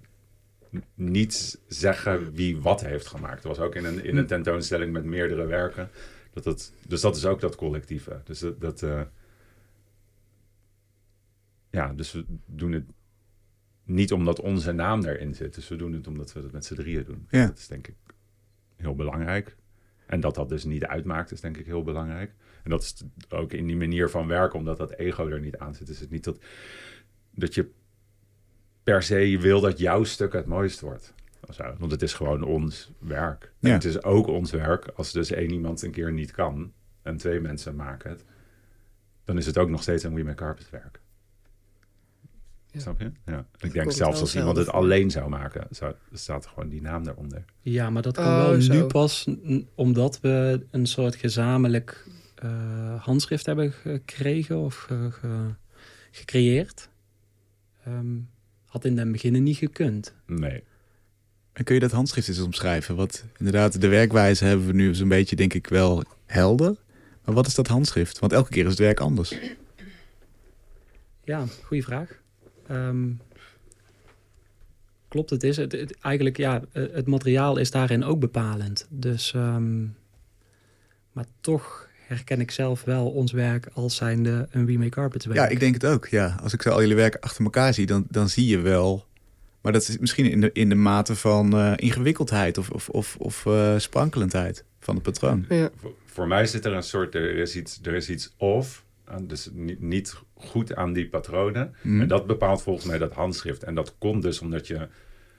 [0.95, 3.43] niet zeggen wie wat heeft gemaakt.
[3.43, 4.29] Dat was ook in een, in een hm.
[4.29, 5.91] tentoonstelling met meerdere werken.
[6.33, 8.21] Dat het, dus dat is ook dat collectieve.
[8.25, 9.01] Dus dat, dat uh,
[11.71, 12.85] ja, dus we doen het
[13.85, 15.55] niet omdat onze naam erin zit.
[15.55, 17.27] Dus we doen het omdat we het met z'n drieën doen.
[17.31, 17.47] Ja.
[17.47, 17.95] Dat is denk ik
[18.77, 19.57] heel belangrijk.
[20.07, 22.35] En dat dat dus niet uitmaakt, is denk ik heel belangrijk.
[22.63, 25.75] En dat is ook in die manier van werken, omdat dat ego er niet aan
[25.75, 25.89] zit.
[25.89, 26.39] Is het niet dat,
[27.31, 27.71] dat je
[28.83, 31.15] per se wil dat jouw stuk het mooist wordt.
[31.79, 33.53] Want het is gewoon ons werk.
[33.61, 37.17] En het is ook ons werk als dus één iemand een keer niet kan en
[37.17, 38.25] twee mensen maken het.
[39.25, 41.01] Dan is het ook nog steeds een We Make Carpet werk.
[42.77, 43.11] Snap je?
[43.27, 43.47] Ja.
[43.59, 47.45] Ik denk zelfs als iemand het alleen zou maken, zou, staat gewoon die naam eronder.
[47.61, 49.29] Ja, maar dat kan oh, wel nu pas
[49.75, 52.07] omdat we een soort gezamenlijk
[52.45, 54.89] uh, handschrift hebben gekregen of
[56.11, 56.89] gecreëerd.
[57.85, 58.19] Ehm,
[58.67, 60.15] had in den beginnen niet gekund.
[60.27, 60.63] Nee.
[61.53, 62.97] En kun je dat handschrift eens omschrijven?
[62.97, 66.77] Wat inderdaad, de werkwijze hebben we nu zo'n beetje, denk ik, wel helder.
[67.25, 68.19] Maar wat is dat handschrift?
[68.19, 69.35] Want elke keer is het werk anders.
[71.25, 72.21] Ja, goede vraag.
[72.69, 73.09] Ehm,
[75.09, 78.87] klopt, het is het, eigenlijk, ja, het materiaal is daarin ook bepalend.
[78.91, 79.83] Dus, ehm,
[81.13, 85.39] maar toch herken ik zelf wel ons werk als zijnde een We Make Carpets werk.
[85.39, 86.07] Ja, ik denk het ook.
[86.07, 86.39] Ja.
[86.43, 89.07] Als ik zo al jullie werken achter elkaar zie, dan, dan zie je wel...
[89.61, 93.17] Maar dat is misschien in de, in de mate van uh, ingewikkeldheid of, of, of,
[93.19, 95.45] of uh, sprankelendheid van het patroon.
[95.49, 95.71] Ja.
[95.77, 98.85] Voor, voor, mij zit er een soort, er is iets, er is iets of
[99.21, 101.75] dus niet, niet goed aan die patronen.
[101.83, 102.01] Mhm.
[102.01, 103.63] En dat bepaalt volgens mij dat handschrift.
[103.63, 104.89] En dat komt dus omdat je,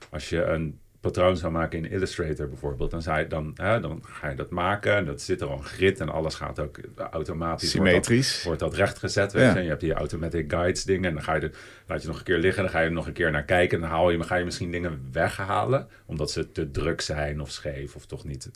[0.10, 4.04] als je een patroon zou maken in Illustrator bijvoorbeeld, dan, zou je, dan, hè, dan
[4.04, 6.80] ga je dat maken en dat zit er al een grid en alles gaat ook
[7.12, 7.70] automatisch.
[7.70, 8.44] Symmetrisch.
[8.44, 9.34] Wordt dat, rechtgezet.
[9.34, 9.58] Weet je?
[9.58, 11.52] En je hebt die automatic guides dingen en dan ga je de,
[11.88, 13.82] laat je nog een keer liggen, dan ga je nog een keer naar kijken en
[13.82, 17.96] dan haal je, ga je misschien dingen weghalen omdat ze te druk zijn of scheef
[17.96, 18.52] of toch niet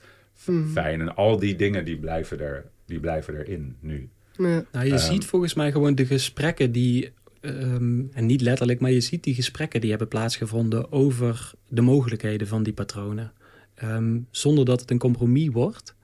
[0.46, 0.68] mhm.
[0.68, 1.02] fijn.
[1.02, 4.10] En al die dingen die blijven, er, die blijven erin nu.
[4.38, 4.98] Nou, je ehm.
[4.98, 9.36] ziet volgens mij gewoon de gesprekken die, ehm, en niet letterlijk, maar je ziet die
[9.36, 13.32] gesprekken die hebben plaatsgevonden over de mogelijkheden van die patronen.
[13.76, 15.96] Ehm, zonder dat het een compromis wordt,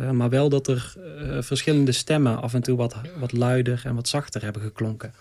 [0.00, 3.94] uh, maar wel dat er uh, verschillende stemmen af en toe wat, wat luider en
[3.94, 5.14] wat zachter hebben geklonken.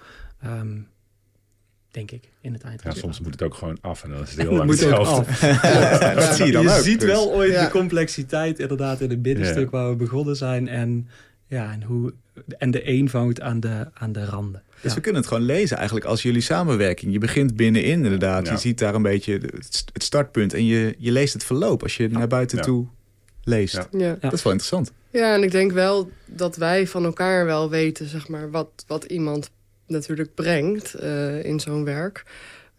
[1.91, 2.83] denk ik, in het eind.
[2.83, 5.47] Ja, soms moet het ook gewoon af en dan is het heel lang hetzelfde.
[5.67, 9.71] ja, dat zie je dan je ziet wel ooit de complexiteit inderdaad in het binnenstuk
[9.71, 11.07] waar we begonnen zijn en
[11.47, 12.13] ja, en, hoe,
[12.57, 14.63] en de eenvoud aan de, aan de randen.
[14.81, 17.13] Dus we kunnen het gewoon lezen eigenlijk als jullie samenwerking.
[17.13, 18.47] Je begint binnenin inderdaad.
[18.47, 19.33] Je ziet daar een beetje
[19.93, 22.87] het startpunt en je, je leest het verloop als je naar buiten toe
[23.43, 23.87] leest.
[23.91, 24.17] Ja.
[24.19, 24.91] Dat is wel interessant.
[25.09, 29.03] Ja, en ik denk wel dat wij van elkaar wel weten, zeg maar, wat, wat
[29.03, 29.49] iemand
[29.87, 32.23] natuurlijk brengt uh, in zo'n werk.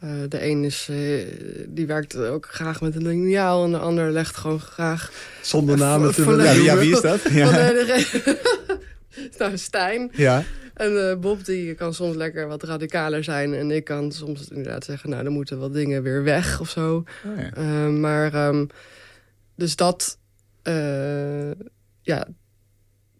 [0.04, 1.26] Uh, de een is, uh,
[1.68, 3.64] die werkt ook graag met een lineaal...
[3.64, 5.12] en de ander legt gewoon graag...
[5.42, 6.62] Zonder namen te noemen.
[6.62, 7.20] Ja, wie is dat?
[7.32, 7.72] Ja.
[9.38, 10.10] nou, Stijn.
[10.12, 10.44] Ja.
[10.74, 13.54] En Bob die kan soms lekker wat radicaler zijn.
[13.54, 15.10] En ik kan soms inderdaad zeggen...
[15.10, 17.04] nou, dan moeten wat dingen weer weg of zo.
[17.24, 17.88] Oh, ja.
[17.88, 18.66] maar, um,
[19.54, 20.18] dus dat...
[22.02, 22.26] ja,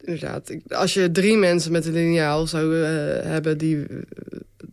[0.07, 0.57] inderdaad.
[0.69, 2.87] Als je drie mensen met een lineaal zou uh,
[3.23, 4.01] hebben die uh,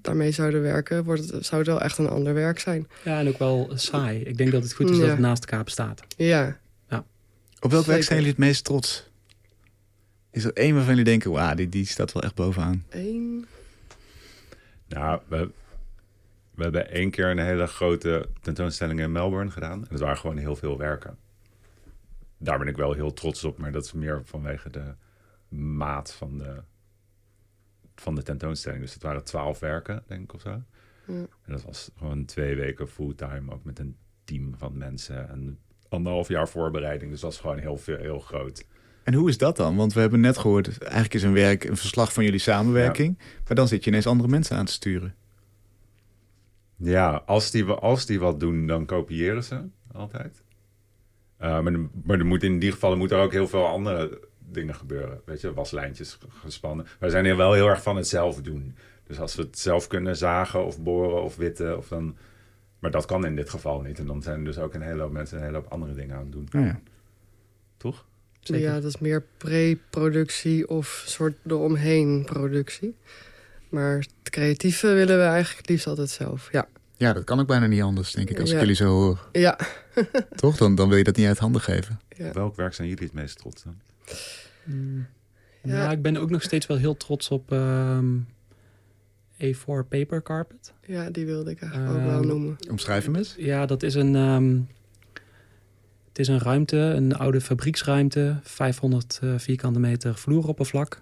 [0.01, 2.88] daarmee zouden werken, wordt het, zou het wel echt een ander werk zijn.
[3.03, 4.19] Ja, en ook wel saai.
[4.19, 6.01] Ik denk dat het goed is dat het naast elkaar bestaat.
[6.17, 6.57] Ja.
[6.89, 7.05] ja.
[7.59, 9.12] Op welk werk zijn jullie het meest trots?
[10.34, 12.86] Is er één waarvan jullie denken, wauw, die, die staat wel echt bovenaan?
[12.89, 13.46] Eén?
[14.88, 15.52] Nou, we,
[16.56, 19.82] we hebben één keer een hele grote tentoonstelling in Melbourne gedaan.
[19.82, 21.17] En dat waren gewoon heel veel werken.
[22.38, 24.96] Daar ben ik wel heel trots op, maar dat is meer vanwege de
[25.56, 26.63] maat van de,
[27.96, 28.82] van de tentoonstelling.
[28.82, 30.62] Dus het waren twaalf werken, denk ik, of zo.
[31.06, 31.13] Ja.
[31.15, 35.30] En dat was gewoon twee weken fulltime, ook met een team van mensen.
[35.30, 38.65] En anderhalf jaar voorbereiding, dus dat was gewoon heel, veel, heel groot.
[39.04, 39.76] En hoe is dat dan?
[39.76, 43.18] Want we hebben net gehoord, eigenlijk is een werk een verslag van jullie samenwerking.
[43.48, 45.16] Maar dan zit je ineens andere mensen aan te sturen.
[46.78, 49.62] Ja, als die, als die wat doen, dan kopiëren ze
[49.92, 50.44] altijd.
[51.42, 54.76] Uh, maar, maar er moet in ieder geval er moeten ook heel veel andere dingen
[54.76, 55.22] gebeuren.
[55.26, 56.86] Weet je, waslijntjes gespannen.
[57.00, 58.76] Wij zijn hier wel heel erg van het zelf doen.
[59.04, 62.18] Dus als we het zelf kunnen zagen of boren of witten, of dan...
[62.80, 64.00] Maar dat kan in dit geval niet.
[64.00, 66.16] En dan zijn er dus ook een hele hoop mensen een hele hoop andere dingen
[66.16, 66.48] aan het doen.
[66.52, 66.80] Ja.
[67.78, 68.06] Toch?
[68.43, 72.95] Ja, dat is meer pre-productie of soort eromheen productie.
[73.69, 76.67] Maar het creatieve willen we eigenlijk liefst altijd zelf, ja.
[76.97, 79.27] Ja, dat kan ook bijna niet anders, denk ik, als ik jullie zo hoor.
[79.32, 79.58] Ja.
[80.36, 80.58] Toch?
[80.58, 81.99] Dan, dan wil je dat niet uit handen geven.
[82.17, 82.32] Ja.
[82.32, 83.75] Welk werk zijn jullie het meest trots dan?
[84.63, 85.08] Mm.
[85.63, 85.91] Ja.
[85.91, 88.27] ik ben ook nog steeds wel heel trots op um,
[89.43, 90.73] A4 Paper Carpet.
[90.86, 92.58] Ja, die wilde ik eigenlijk ook wel ehm, noemen.
[92.69, 93.36] Omschrijf hem eens.
[93.38, 94.15] Ja, dat is een...
[94.15, 94.67] Um,
[96.13, 98.39] het is een ruimte, een oude fabrieksruimte.
[98.43, 101.02] 500 uh, vierkante meter vloeroppervlak.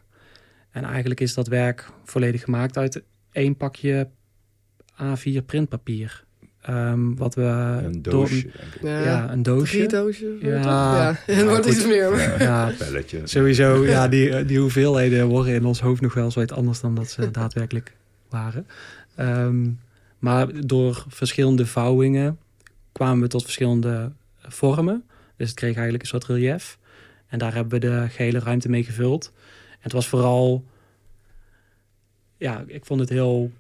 [0.72, 4.10] En eigenlijk is dat werk volledig gemaakt uit één pakje
[4.94, 6.24] A4 printpapier.
[6.70, 7.42] Um, wat we
[7.84, 8.50] een doosje,
[8.82, 9.78] Ja, ja, een doosje.
[9.78, 10.42] Drie doosjes.
[10.42, 11.16] Ja, ja.
[11.36, 12.18] het wordt iets meer.
[12.18, 12.72] Ja, ja.
[12.80, 13.22] Belletje.
[13.24, 17.10] Sowieso, ja, die, die hoeveelheden worden in ons hoofd nog wel zoiets anders dan dat
[17.10, 17.96] ze daadwerkelijk
[18.30, 18.68] waren.
[19.20, 19.80] Um,
[20.20, 22.38] maar door verschillende vouwingen
[22.92, 25.04] kwamen we tot verschillende vormen.
[25.38, 26.78] Dus het kreeg eigenlijk een soort relief.
[27.28, 29.32] En daar hebben we de gehele ruimte mee gevuld.
[29.70, 30.66] En het was vooral...
[32.38, 33.52] Ja, ik vond het heel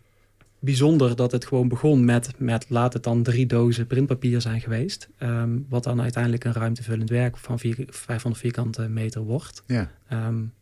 [0.59, 5.09] bijzonder dat het gewoon begon met, met laat het dan drie dozen printpapier zijn geweest.
[5.17, 9.63] Ehm, wat dan uiteindelijk een ruimtevullend werk van vier, 500 vierkante meter wordt.
[9.65, 9.91] Ja.
[10.13, 10.53] Um,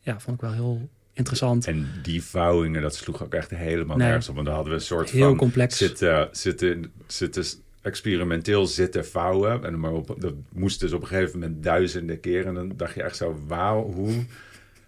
[0.00, 1.66] ja, vond ik wel heel interessant.
[1.66, 4.06] En die vouwingen, dat sloeg ook echt helemaal nee.
[4.06, 4.34] nergens op.
[4.34, 5.36] Want dan hadden we een soort heel van...
[5.36, 5.76] complex.
[5.76, 7.44] Zitten, zitten, zitten
[7.82, 9.64] experimenteel zitten vouwen.
[9.64, 12.46] En maar op, dat moest dus op een gegeven moment duizenden keren.
[12.46, 14.24] En dan dacht je echt zo, wauw, hoe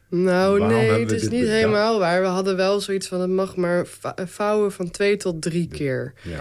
[0.09, 2.21] nou, nee, het is niet helemaal waar.
[2.21, 3.87] We hadden wel zoiets van, het mag maar
[4.25, 6.13] vouwen van twee tot drie keer.
[6.23, 6.41] Ja.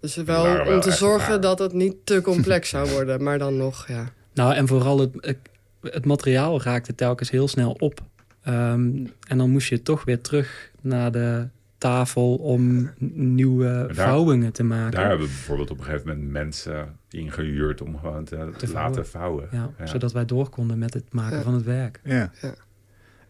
[0.00, 3.22] Dus wel, om te zorgen dat het niet te complex zou worden.
[3.22, 4.12] Maar dan nog, ja.
[4.34, 5.36] Nou, en vooral het,
[5.82, 8.00] het materiaal raakte telkens heel snel op.
[8.48, 11.48] Um, en dan moest je toch weer terug naar de
[11.80, 14.90] tafel om nieuwe vouwingen te maken.
[14.90, 19.06] Daar hebben we bijvoorbeeld op een gegeven moment mensen ingehuurd om gewoon te, te laten
[19.06, 19.48] vouwen.
[19.50, 22.00] Ja, ja, Zodat wij door konden met het maken van het werk.
[22.04, 22.32] Ja.
[22.40, 22.54] ja.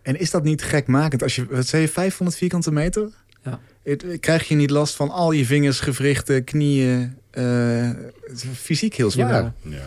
[0.02, 1.22] En is dat niet gekmakend?
[1.22, 3.10] Als je, wat zei je, 500 vierkante meter?
[3.42, 3.58] Ja.
[4.20, 7.18] krijg je niet last van al je vingers, gewrichten, knieën?
[7.32, 7.90] Uh,
[8.52, 9.52] fysiek heel zwaar.
[9.62, 9.78] Ja.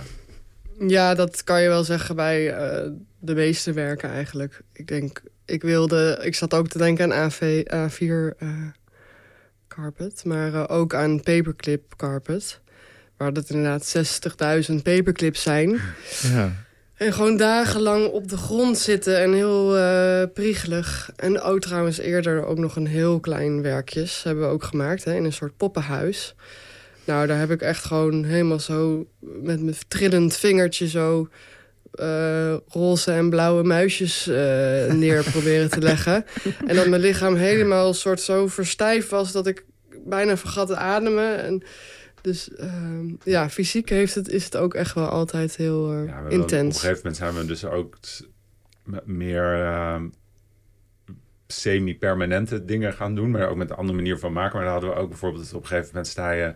[0.87, 1.15] ja.
[1.15, 2.91] dat kan je wel zeggen bij uh,
[3.23, 4.61] de meeste werken eigenlijk.
[4.73, 8.49] Ik denk, ik wilde, ik zat ook te denken aan AV, A4 uh,
[9.67, 12.59] carpet, maar ook aan paperclip carpet.
[13.17, 13.95] Waar dat inderdaad
[14.69, 15.79] 60.000 paperclips zijn.
[16.21, 16.51] Ja.
[16.93, 21.11] En gewoon dagenlang op de grond zitten en heel uh, priegelig.
[21.15, 25.03] En ook trouwens eerder ook nog een heel klein werkjes hebben we ook gemaakt.
[25.03, 26.35] Hè, in een soort poppenhuis.
[27.05, 31.27] Nou, daar heb ik echt gewoon helemaal zo met mijn trillend vingertje zo...
[31.99, 34.35] Uh, roze en blauwe muisjes uh,
[35.03, 36.25] neer proberen te leggen.
[36.65, 39.31] En dat mijn lichaam helemaal soort zo verstijf was...
[39.31, 39.65] dat ik
[40.05, 41.43] bijna vergat te ademen.
[41.43, 41.63] En
[42.21, 46.51] dus uh, ja, fysiek heeft het, is het ook echt wel altijd heel ja, intens.
[46.77, 47.97] Op een gegeven moment zijn we dus ook
[49.03, 50.01] meer uh,
[51.47, 53.31] semi-permanente dingen gaan doen.
[53.31, 54.55] Maar ook met een andere manier van maken.
[54.55, 56.53] Maar dan hadden we ook bijvoorbeeld op een gegeven moment sta je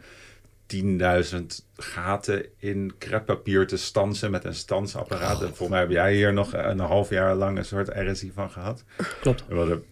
[0.76, 1.46] 10.000
[1.78, 5.36] gaten in kreppapier te stansen met een stansapparaat.
[5.36, 5.42] Oh.
[5.42, 8.84] Volgens mij heb jij hier nog een half jaar lang een soort RSI van gehad.
[9.22, 9.44] Klopt.
[9.48, 9.84] We hadden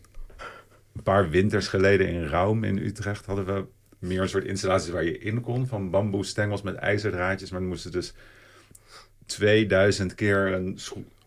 [0.95, 3.65] een paar winters geleden in Raum in Utrecht hadden we
[3.99, 7.51] meer een soort installaties waar je in kon van bamboestengels met ijzerdraadjes.
[7.51, 8.13] Maar dan moesten dus
[9.25, 10.79] 2000 keer een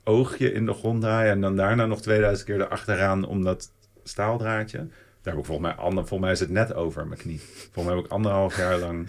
[0.05, 3.71] oogje in de grond draaien en dan daarna nog 2000 keer erachteraan om dat
[4.03, 4.89] staaldraadje.
[5.29, 7.39] Daar heb ik volgens mij, volgens mij is het net over mijn knie.
[7.41, 9.09] Volgens mij heb ik anderhalf jaar lang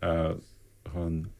[0.00, 0.30] uh,
[0.90, 1.30] gewoon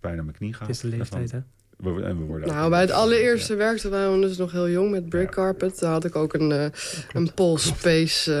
[0.00, 0.66] bijna mijn knie gehad.
[0.66, 1.40] Het is de leeftijd, hè?
[1.84, 3.58] En we worden nou, bij het allereerste ja.
[3.58, 5.78] werkte waren we dus nog heel jong met Brick Carpet.
[5.78, 6.64] Daar had ik ook een, uh,
[7.12, 8.32] een pulse space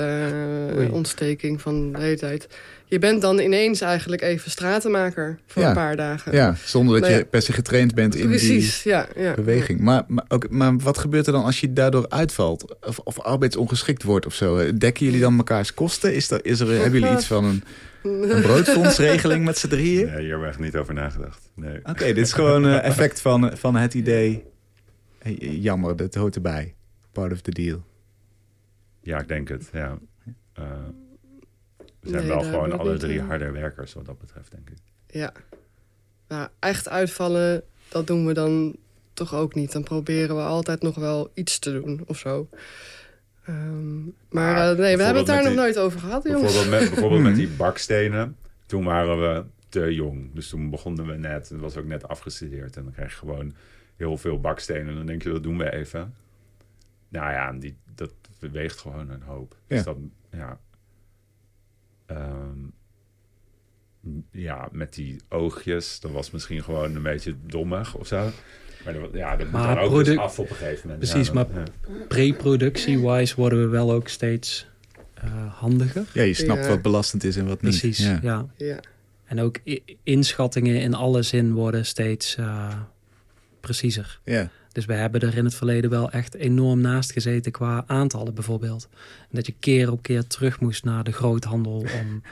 [0.78, 2.48] uh, ontsteking van de hele tijd
[2.92, 6.32] je bent dan ineens eigenlijk even stratenmaker voor een paar dagen.
[6.32, 9.34] Ja, zonder dat je per se getraind bent in precies, die ja, ja.
[9.34, 9.80] beweging.
[9.80, 12.76] Maar, maar, ook, maar wat gebeurt er dan als je daardoor uitvalt?
[12.86, 14.76] Of, of arbeidsongeschikt wordt of zo?
[14.78, 16.14] Dekken jullie dan mekaars kosten?
[16.14, 17.64] Is er, is er, hebben jullie iets van een,
[18.02, 20.06] een broodfondsregeling met z'n drieën?
[20.06, 21.50] Nee, hier hebben we echt niet over nagedacht.
[21.54, 21.78] Nee.
[21.82, 24.44] Oké, dit is gewoon een effect van, van het idee...
[25.38, 26.74] jammer, dat hoort erbij.
[27.12, 27.84] Part of the deal.
[29.00, 29.98] Ja, ik denk het, ja.
[30.58, 30.64] Uh,
[32.00, 34.78] we zijn wel gewoon alle drie harde werkers wat dat betreft, denk ik.
[35.06, 35.32] Ja.
[36.28, 38.76] Nou, echt uitvallen, dat doen we dan
[39.12, 39.72] toch ook niet.
[39.72, 42.48] Dan proberen we altijd nog wel iets te doen of zo.
[43.48, 46.42] Um, maar uh, nee, we hebben het daar nog nooit over gehad, jongens.
[46.42, 48.36] Bijvoorbeeld met, bijvoorbeeld met die bakstenen.
[48.66, 50.34] Toen waren we te jong.
[50.34, 51.48] Dus toen begonnen we net.
[51.48, 52.76] Het was ook net afgestudeerd.
[52.76, 53.54] En dan krijg je gewoon
[53.96, 54.88] heel veel bakstenen.
[54.88, 56.14] En dan denk je, dat doen we even.
[57.08, 59.56] Nou ja, die, dat beweegt gewoon een hoop.
[59.66, 59.84] Dus ja.
[59.84, 59.96] Dus dat,
[60.30, 60.58] ja,
[62.10, 62.74] Um,
[64.30, 68.30] ja, met die oogjes, dat was misschien gewoon een beetje dommig of zo.
[68.84, 71.10] Maar dat, ja, dat moet dan ook dus af op een gegeven moment.
[71.10, 71.46] Precies, maar
[72.08, 74.66] pre-productie-wise worden we wel ook steeds
[75.24, 76.04] uh, handiger.
[76.12, 77.78] Ja, je snapt wat belastend is en wat niet.
[77.78, 78.46] Precies, ja.
[78.56, 78.80] ja.
[79.24, 79.58] En ook
[80.02, 82.74] inschattingen in alle zin worden steeds uh,
[83.60, 84.20] preciezer.
[84.24, 84.50] Ja.
[84.72, 88.88] Dus we hebben er in het verleden wel echt enorm naast gezeten qua aantallen bijvoorbeeld.
[89.30, 91.84] Dat je keer op keer terug moest naar de groothandel.
[92.00, 92.22] Om,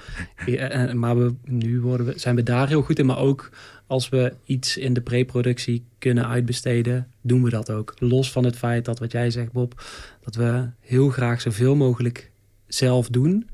[1.01, 3.07] maar we, nu worden we, zijn we daar heel goed in.
[3.07, 3.51] Maar ook
[3.87, 7.95] als we iets in de preproductie kunnen uitbesteden, doen we dat ook.
[7.99, 9.85] Los van het feit dat wat jij zegt Bob,
[10.25, 12.31] dat we heel graag zoveel mogelijk
[12.67, 13.49] zelf doen.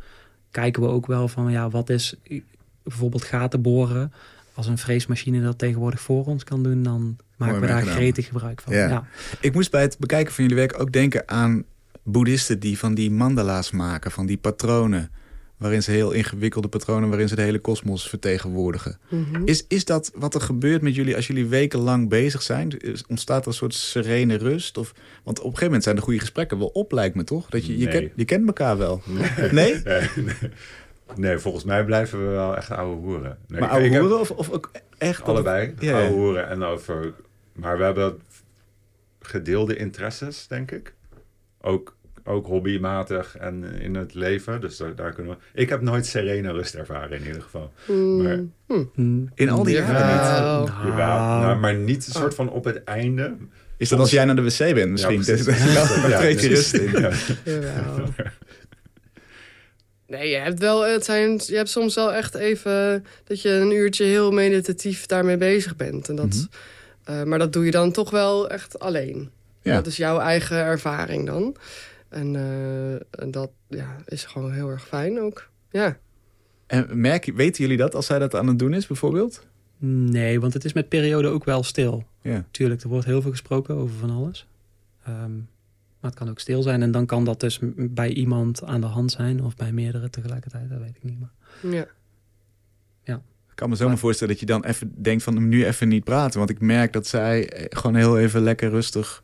[0.50, 2.14] Kijken we ook wel van ja, wat is
[2.82, 4.12] bijvoorbeeld gaten boren.
[4.54, 8.60] Als een freesmachine dat tegenwoordig voor ons kan doen, dan maken we daar gretig gebruik
[8.60, 8.74] van.
[8.74, 9.06] Ja.
[9.40, 11.64] Ik moest bij het bekijken van jullie werk ook denken aan
[12.06, 15.10] boeddhisten die van die mandala's maken, van die patronen.
[15.56, 18.98] Waarin ze heel ingewikkelde patronen, waarin ze de hele kosmos vertegenwoordigen.
[19.08, 19.42] Mhm.
[19.44, 22.80] is, is dat wat er gebeurt met jullie als jullie wekenlang bezig zijn?
[23.08, 24.78] Ontstaat er een soort serene rust?
[24.78, 24.92] Of,
[25.24, 27.48] want op een gegeven moment zijn de goede gesprekken wel op, lijkt me toch?
[27.48, 29.02] Dat je, je, kent, je kent elkaar wel.
[29.50, 29.82] Nee?
[29.84, 30.08] nee?
[31.16, 31.38] nee?
[31.38, 33.38] volgens mij blijven we wel echt oude hoeren.
[33.48, 35.22] Nee, maar oude hoeren of, of ook echt?
[35.22, 37.14] Allebei, ja, oude hoeren en over
[37.56, 38.20] maar we hebben
[39.20, 40.94] gedeelde interesses, denk ik.
[41.60, 44.60] Ook, ook hobbymatig en in het leven.
[44.60, 45.60] Dus daar, kunnen we...
[45.60, 47.72] Ik heb nooit serene rust ervaren in ieder geval.
[47.86, 48.22] Mm.
[48.22, 48.40] Maar,
[48.94, 49.30] hmm.
[49.34, 50.88] In al die jaren niet.
[50.88, 50.96] Nou.
[50.96, 53.36] Nou, maar niet een soort van op het einde.
[53.76, 55.22] Is dat als jij naar de wc bent misschien?
[55.72, 57.00] Ja, daar je rust in.
[57.00, 57.10] Ja.
[60.06, 63.70] Nee, je hebt wel, het zijn, je hebt soms wel echt even dat je een
[63.70, 66.08] uurtje heel meditatief daarmee bezig bent.
[66.08, 66.44] En dat, mhm.
[67.06, 69.30] Eh, maar dat doe je dan toch wel echt alleen.
[69.62, 69.74] Ja.
[69.74, 71.56] Dat is jouw eigen ervaring dan.
[72.08, 75.50] En, uh, en dat ja, is gewoon heel erg fijn ook.
[75.70, 75.98] Ja.
[76.66, 79.46] En merk, weten jullie dat als zij dat aan het doen is bijvoorbeeld?
[79.78, 82.04] Nee, want het is met periode ook wel stil.
[82.22, 82.44] Ja.
[82.50, 84.46] Tuurlijk, er wordt heel veel gesproken over van alles.
[85.08, 85.48] Um,
[86.00, 86.82] maar het kan ook stil zijn.
[86.82, 89.44] En dan kan dat dus bij iemand aan de hand zijn.
[89.44, 91.20] Of bij meerdere tegelijkertijd, dat weet ik niet.
[91.20, 91.32] Maar...
[91.72, 91.86] Ja.
[93.56, 96.04] Ja kan me zo maar voorstellen dat je dan even denkt van nu even niet
[96.04, 96.38] praten.
[96.38, 99.22] Want ik merk dat zij eh, gewoon heel even lekker rustig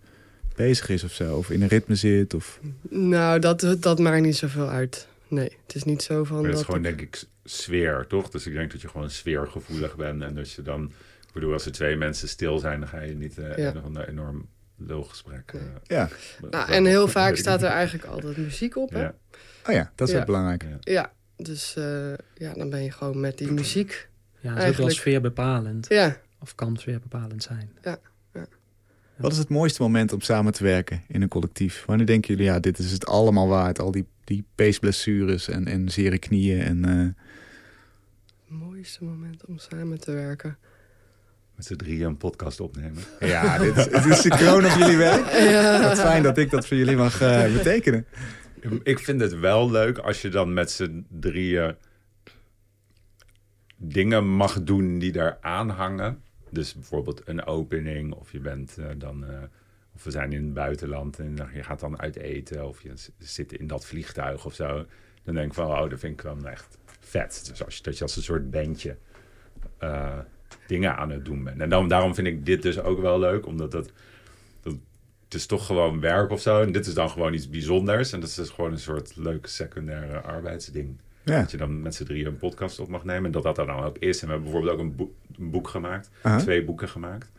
[0.54, 1.36] bezig is of zo.
[1.36, 2.34] Of in een ritme zit.
[2.34, 2.60] Of...
[2.88, 5.06] Nou, dat, dat maakt niet zoveel uit.
[5.28, 6.40] Nee, het is niet zo van...
[6.40, 8.30] Maar het is gewoon denk ik sfeer, toch?
[8.30, 10.22] Dus ik denk dat je gewoon sfeergevoelig bent.
[10.22, 10.84] En dat je dan...
[11.26, 13.74] Ik bedoel, als er twee mensen stil zijn, dan ga je niet uh, ja.
[13.74, 15.52] een enorm lulgesprek.
[15.54, 16.08] Uh, ja.
[16.50, 19.00] Nou, en heel vaak staat er eigenlijk altijd muziek op, hè?
[19.00, 19.14] Ja.
[19.66, 20.64] Oh ja, dat is ook belangrijk.
[20.80, 24.10] Ja, dus uh, ja, dan ben je gewoon met die muziek
[24.42, 25.88] ja, dat is ook wel sfeerbepalend.
[25.88, 26.16] Ja.
[26.40, 27.70] Of kan sfeerbepalend zijn.
[27.82, 27.98] Ja.
[28.34, 28.46] ja.
[29.16, 31.84] Wat is het mooiste moment om samen te werken in een collectief?
[31.86, 33.78] Wanneer denken jullie, ja, dit is het allemaal waard?
[33.78, 36.60] Al die, die peesblessures en, en zere knieën.
[36.60, 37.08] En, uh...
[38.48, 40.58] Het mooiste moment om samen te werken.
[41.54, 43.02] Met z'n drieën een podcast opnemen.
[43.20, 45.32] Ja, dit is, dit is de kroon op jullie werk.
[45.52, 45.82] Ja.
[45.82, 48.06] Wat fijn dat ik dat voor jullie mag uh, betekenen.
[48.82, 51.76] Ik vind het wel leuk als je dan met z'n drieën
[53.84, 56.22] dingen mag doen die daar aanhangen.
[56.50, 59.24] Dus bijvoorbeeld een opening, of je bent uh, dan.
[59.24, 59.42] Uh,
[59.94, 63.52] of we zijn in het buitenland en je gaat dan uit eten, of je zit
[63.52, 64.86] in dat vliegtuig of zo.
[65.22, 67.46] Dan denk ik van, oh, dat vind ik dan echt vet.
[67.48, 68.96] Dus als je, dat je als een soort bandje
[69.80, 70.18] uh,
[70.66, 71.60] dingen aan het doen bent.
[71.60, 73.92] En daarom vind ik dit dus ook wel leuk, omdat dat,
[75.32, 76.62] het is toch gewoon werk of zo.
[76.62, 78.12] En dit is dan gewoon iets bijzonders.
[78.12, 80.98] En dat is dus gewoon een soort leuke secundaire arbeidsding.
[81.24, 81.40] Ja.
[81.40, 83.24] Dat je dan met z'n drieën een podcast op mag nemen.
[83.24, 84.20] En dat dat er dan ook is.
[84.20, 86.10] En we hebben bijvoorbeeld ook een, boek, een boek gemaakt.
[86.38, 87.32] Twee boeken gemaakt.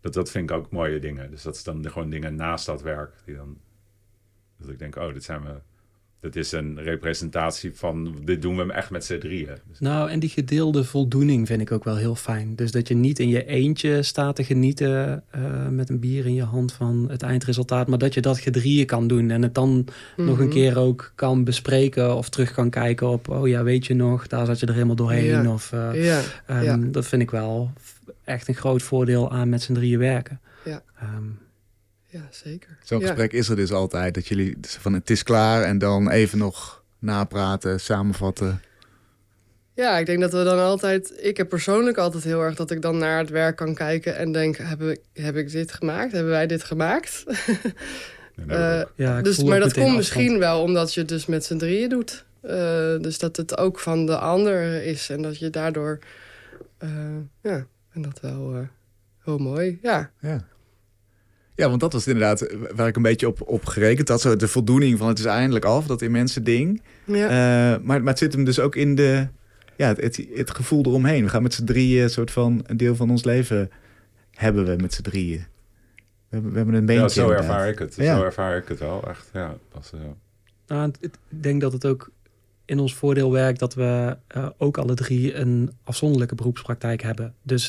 [0.00, 1.30] Dat, dat vind ik ook mooie dingen.
[1.30, 3.14] Dus dat is dan gewoon dingen naast dat werk.
[3.24, 3.58] Die dan,
[4.56, 5.60] dat ik denk, oh, dit zijn we
[6.20, 9.56] dat is een representatie van, dit doen we echt met z'n drieën.
[9.78, 12.56] Nou, en die gedeelde voldoening vind ik ook wel heel fijn.
[12.56, 16.34] Dus dat je niet in je eentje staat te genieten uh, met een bier in
[16.34, 19.86] je hand van het eindresultaat, maar dat je dat gedrieën kan doen en het dan
[20.16, 20.54] nog een mhm.
[20.54, 24.46] keer ook kan bespreken of terug kan kijken op, oh ja, weet je nog, daar
[24.46, 25.24] zat je er helemaal doorheen.
[25.24, 25.52] Ja.
[25.52, 26.20] Of, uh, ja.
[26.50, 26.76] Um, ja.
[26.76, 27.70] Dat vind ik wel
[28.24, 30.40] echt een groot voordeel aan met z'n drieën werken.
[30.64, 30.82] Ja.
[31.02, 31.38] Um,
[32.10, 32.78] ja, zeker.
[32.82, 34.14] Zo'n gesprek is er dus altijd.
[34.14, 38.60] Dat jullie van het is klaar en dan even nog napraten, samenvatten.
[39.74, 41.12] Ja, ik denk dat we dan altijd...
[41.16, 44.16] Ik heb persoonlijk altijd heel erg dat ik dan naar het werk kan kijken...
[44.16, 46.12] en denk, heb ik, heb ik dit gemaakt?
[46.12, 47.24] Hebben wij dit gemaakt?
[48.46, 51.88] uh, ja, dus, maar dat komt misschien wel omdat je het dus met z'n drieën
[51.88, 52.24] doet.
[52.44, 52.50] Uh,
[53.00, 55.98] dus dat het ook van de ander is en dat je daardoor...
[56.84, 56.90] Uh,
[57.42, 58.68] ja, en dat wel
[59.24, 60.10] heel mooi, ja.
[60.20, 60.46] Ja.
[61.58, 64.20] Ja, want dat was inderdaad waar ik een beetje op, op gerekend had.
[64.20, 66.82] Zo de voldoening van het is eindelijk af, dat immense ding.
[67.04, 67.24] Ja.
[67.24, 69.28] Uh, maar, maar het zit hem dus ook in de,
[69.76, 71.24] ja, het, het, gevoel eromheen.
[71.24, 73.70] We gaan met z'n drieën soort van een deel van ons leven
[74.30, 75.38] hebben we met z'n drieën.
[75.38, 75.44] We
[76.28, 77.20] hebben, we hebben een beentje.
[77.20, 77.94] Ja, zo ervaar ik het.
[77.94, 78.16] Ja.
[78.16, 79.30] Zo ervaar ik het wel, echt.
[79.32, 80.00] Ja, dat uh...
[80.66, 82.10] nou, ik denk dat het ook
[82.64, 87.34] in ons voordeel werkt dat we uh, ook alle drie een afzonderlijke beroepspraktijk hebben.
[87.42, 87.66] Dus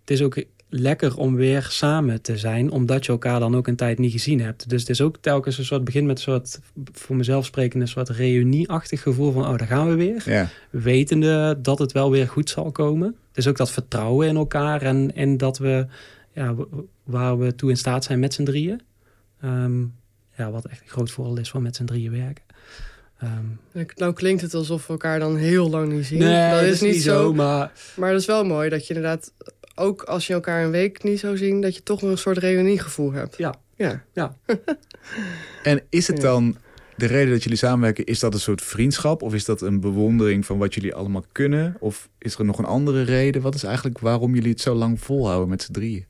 [0.00, 0.44] het is ook
[0.76, 4.40] lekker om weer samen te zijn, omdat je elkaar dan ook een tijd niet gezien
[4.40, 4.68] hebt.
[4.68, 6.60] Dus het is ook telkens een soort begin met een soort,
[6.92, 10.22] voor mezelf spreken, een soort reunieachtig gevoel van, oh, daar gaan we weer.
[10.26, 10.48] Ja.
[10.70, 13.16] Wetende dat het wel weer goed zal komen.
[13.32, 15.86] Dus ook dat vertrouwen in elkaar en, en dat we,
[16.32, 16.54] ja,
[17.04, 18.80] waar we toe in staat zijn met z'n drieën.
[19.40, 19.80] Ehm,
[20.36, 22.44] ja, wat echt een groot voordeel is van met z'n drieën werken.
[23.22, 23.60] Um,
[23.94, 26.18] nou klinkt het alsof we elkaar dan heel lang niet zien.
[26.18, 27.72] Nee, dat is niet zo, maar...
[27.96, 29.32] Maar dat is wel mooi dat je inderdaad
[29.74, 33.12] ook als je elkaar een week niet zou zien, dat je toch een soort reuniegevoel
[33.12, 33.36] hebt.
[33.36, 33.54] Ja.
[33.76, 34.04] Ja.
[34.12, 34.36] ja.
[35.62, 36.56] en is het dan
[36.96, 39.22] de reden dat jullie samenwerken, is dat een soort vriendschap?
[39.22, 41.76] Of is dat een bewondering van wat jullie allemaal kunnen?
[41.80, 43.42] Of is er nog een andere reden?
[43.42, 46.06] Wat is eigenlijk waarom jullie het zo lang volhouden met z'n drieën?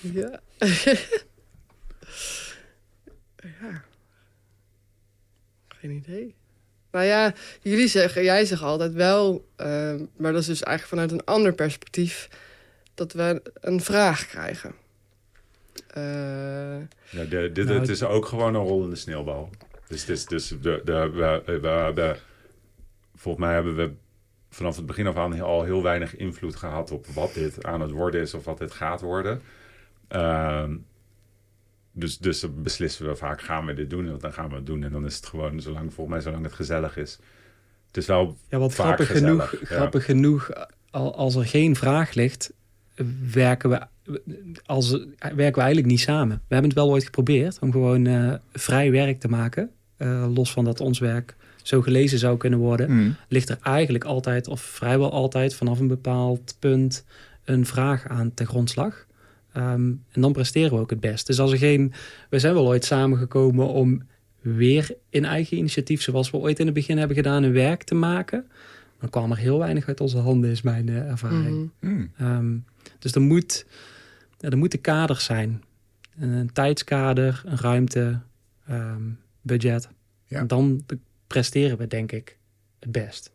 [0.00, 0.40] Ja.
[3.60, 3.84] ja.
[5.68, 6.35] Geen idee.
[6.96, 9.66] Nou ja, jullie zeggen, jij zegt altijd wel, uh,
[10.16, 12.28] maar dat is dus eigenlijk vanuit een ander perspectief,
[12.94, 14.74] dat we een vraag krijgen.
[15.96, 16.78] Uh,
[17.10, 19.50] ja, de, dit, nou, het is ook gewoon een rollende sneeuwbal.
[19.88, 22.16] Dus, dus, dus de, de, we, we hebben,
[23.14, 23.92] volgens mij hebben we
[24.50, 27.90] vanaf het begin af aan al heel weinig invloed gehad op wat dit aan het
[27.90, 29.42] worden is of wat dit gaat worden.
[30.12, 30.64] Uh,
[31.98, 34.08] dus, dus beslissen we vaak, gaan we dit doen?
[34.08, 34.82] En dan gaan we het doen.
[34.82, 37.18] En dan is het gewoon, zolang, volgens mij, zolang het gezellig is.
[37.86, 40.50] Het is wel Ja, wat grappig genoeg, grappig genoeg,
[40.90, 42.52] als er geen vraag ligt,
[43.32, 43.80] werken we,
[44.64, 46.36] als, werken we eigenlijk niet samen.
[46.36, 49.70] We hebben het wel ooit geprobeerd om gewoon uh, vrij werk te maken.
[49.98, 52.90] Uh, los van dat ons werk zo gelezen zou kunnen worden.
[52.90, 53.16] Mm.
[53.28, 57.04] Ligt er eigenlijk altijd, of vrijwel altijd, vanaf een bepaald punt
[57.44, 59.06] een vraag aan te grondslag.
[59.56, 61.26] Ehm, en dan presteren we ook het best.
[61.26, 61.92] Dus als er geen.
[62.30, 64.02] We zijn wel ooit samengekomen om
[64.40, 67.94] weer in eigen initiatief, zoals we ooit in het begin hebben gedaan, een werk te
[67.94, 68.46] maken.
[69.00, 71.70] Dan kwam er heel weinig uit onze handen, is mijn uh, ervaring.
[71.80, 72.10] Mm.
[72.20, 72.64] Um,
[72.98, 73.66] dus er moet,
[74.40, 75.62] er moeten kaders zijn.
[76.18, 78.20] Een, tijdskader, een ruimte,
[78.70, 79.88] um, budget.
[80.24, 80.38] Ja.
[80.38, 80.84] En dan
[81.26, 82.36] presteren we, denk ik,
[82.78, 83.32] het best.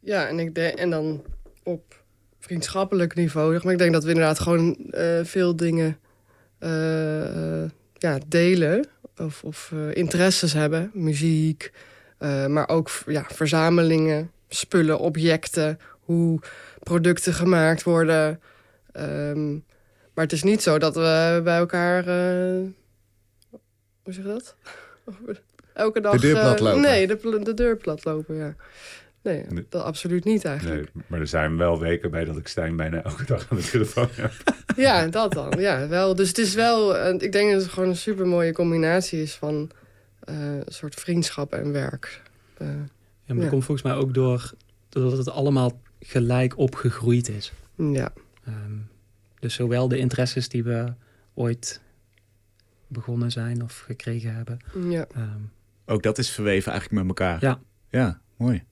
[0.00, 1.22] Ja, en, ik denk, en dan
[1.62, 2.01] op
[2.44, 3.60] vriendschappelijk niveau.
[3.62, 5.98] Maar ik denk dat we inderdaad gewoon uh, veel dingen
[6.60, 7.64] uh,
[7.98, 8.86] ja, delen.
[9.16, 10.90] Of, of interesses hebben.
[10.94, 11.72] Muziek.
[12.48, 15.78] maar ook ja, verzamelingen, spullen, objecten.
[16.00, 16.40] Hoe
[16.82, 18.40] producten gemaakt worden.
[18.92, 19.64] Um,
[20.14, 22.04] maar het is niet zo dat we bij elkaar...
[24.02, 24.56] hoe zeg je dat?
[25.72, 26.12] Elke dag...
[26.12, 26.80] De deur lopen.
[26.80, 28.54] nee, de, de deur plat lopen, ja.
[29.22, 30.94] Nee, dat absoluut niet eigenlijk.
[30.94, 33.62] Nee, maar er zijn wel weken bij dat ik Stijn bijna elke dag aan de
[33.62, 34.32] telefoon heb.
[34.76, 35.52] ja, dat dan.
[35.58, 36.14] Ja, wel.
[36.14, 39.70] Dus het is wel, ik denk dat het gewoon een super mooie combinatie is van
[40.28, 42.22] uh, een soort vriendschap en werk.
[42.58, 42.74] Uh, Ja,
[43.34, 44.52] maar dat komt volgens mij ook door
[44.88, 47.52] doordat het allemaal gelijk opgegroeid is.
[47.76, 48.12] Ja.
[48.44, 48.76] Ehm,
[49.40, 50.92] dus zowel de interesses die we
[51.34, 51.80] ooit
[52.86, 54.58] begonnen zijn of gekregen hebben.
[54.88, 55.06] Ja.
[55.14, 55.40] Ehm,
[55.86, 57.38] ook dat is verweven eigenlijk met elkaar.
[57.40, 57.60] Ja.
[57.88, 58.64] Ja, mooi.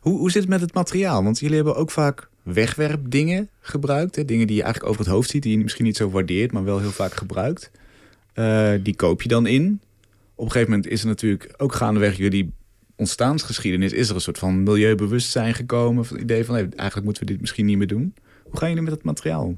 [0.00, 1.24] Hoe, hoe zit het met het materiaal?
[1.24, 4.16] Want jullie hebben ook vaak wegwerpdingen gebruikt.
[4.16, 4.24] Hè?
[4.24, 6.64] Dingen die je eigenlijk over het hoofd ziet, die je misschien niet zo waardeert, maar
[6.64, 7.70] wel heel vaak gebruikt.
[8.34, 9.80] Uh, die koop je dan in.
[10.34, 12.52] Op een gegeven moment is er natuurlijk ook gaandeweg jullie
[12.96, 13.92] ontstaansgeschiedenis.
[13.92, 16.04] Is er een soort van milieubewustzijn gekomen?
[16.04, 18.14] Van het idee van hey, eigenlijk moeten we dit misschien niet meer doen.
[18.42, 19.56] Hoe gaan jullie met het materiaal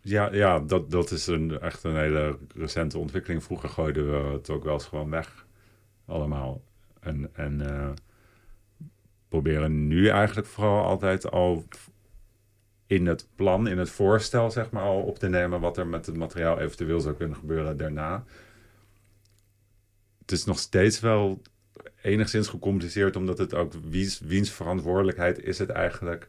[0.00, 3.42] Ja, ja dat, dat is een, echt een hele recente ontwikkeling.
[3.42, 5.46] Vroeger gooiden we het ook wel eens gewoon weg.
[6.06, 6.62] Allemaal.
[7.00, 7.88] En, en uh,
[9.28, 11.64] proberen nu eigenlijk vooral altijd al
[12.86, 16.06] in het plan, in het voorstel, zeg maar, al op te nemen wat er met
[16.06, 18.24] het materiaal eventueel zou kunnen gebeuren daarna.
[20.18, 21.42] Het is nog steeds wel
[22.02, 26.28] enigszins gecompliceerd, omdat het ook wiens, wiens verantwoordelijkheid is het eigenlijk.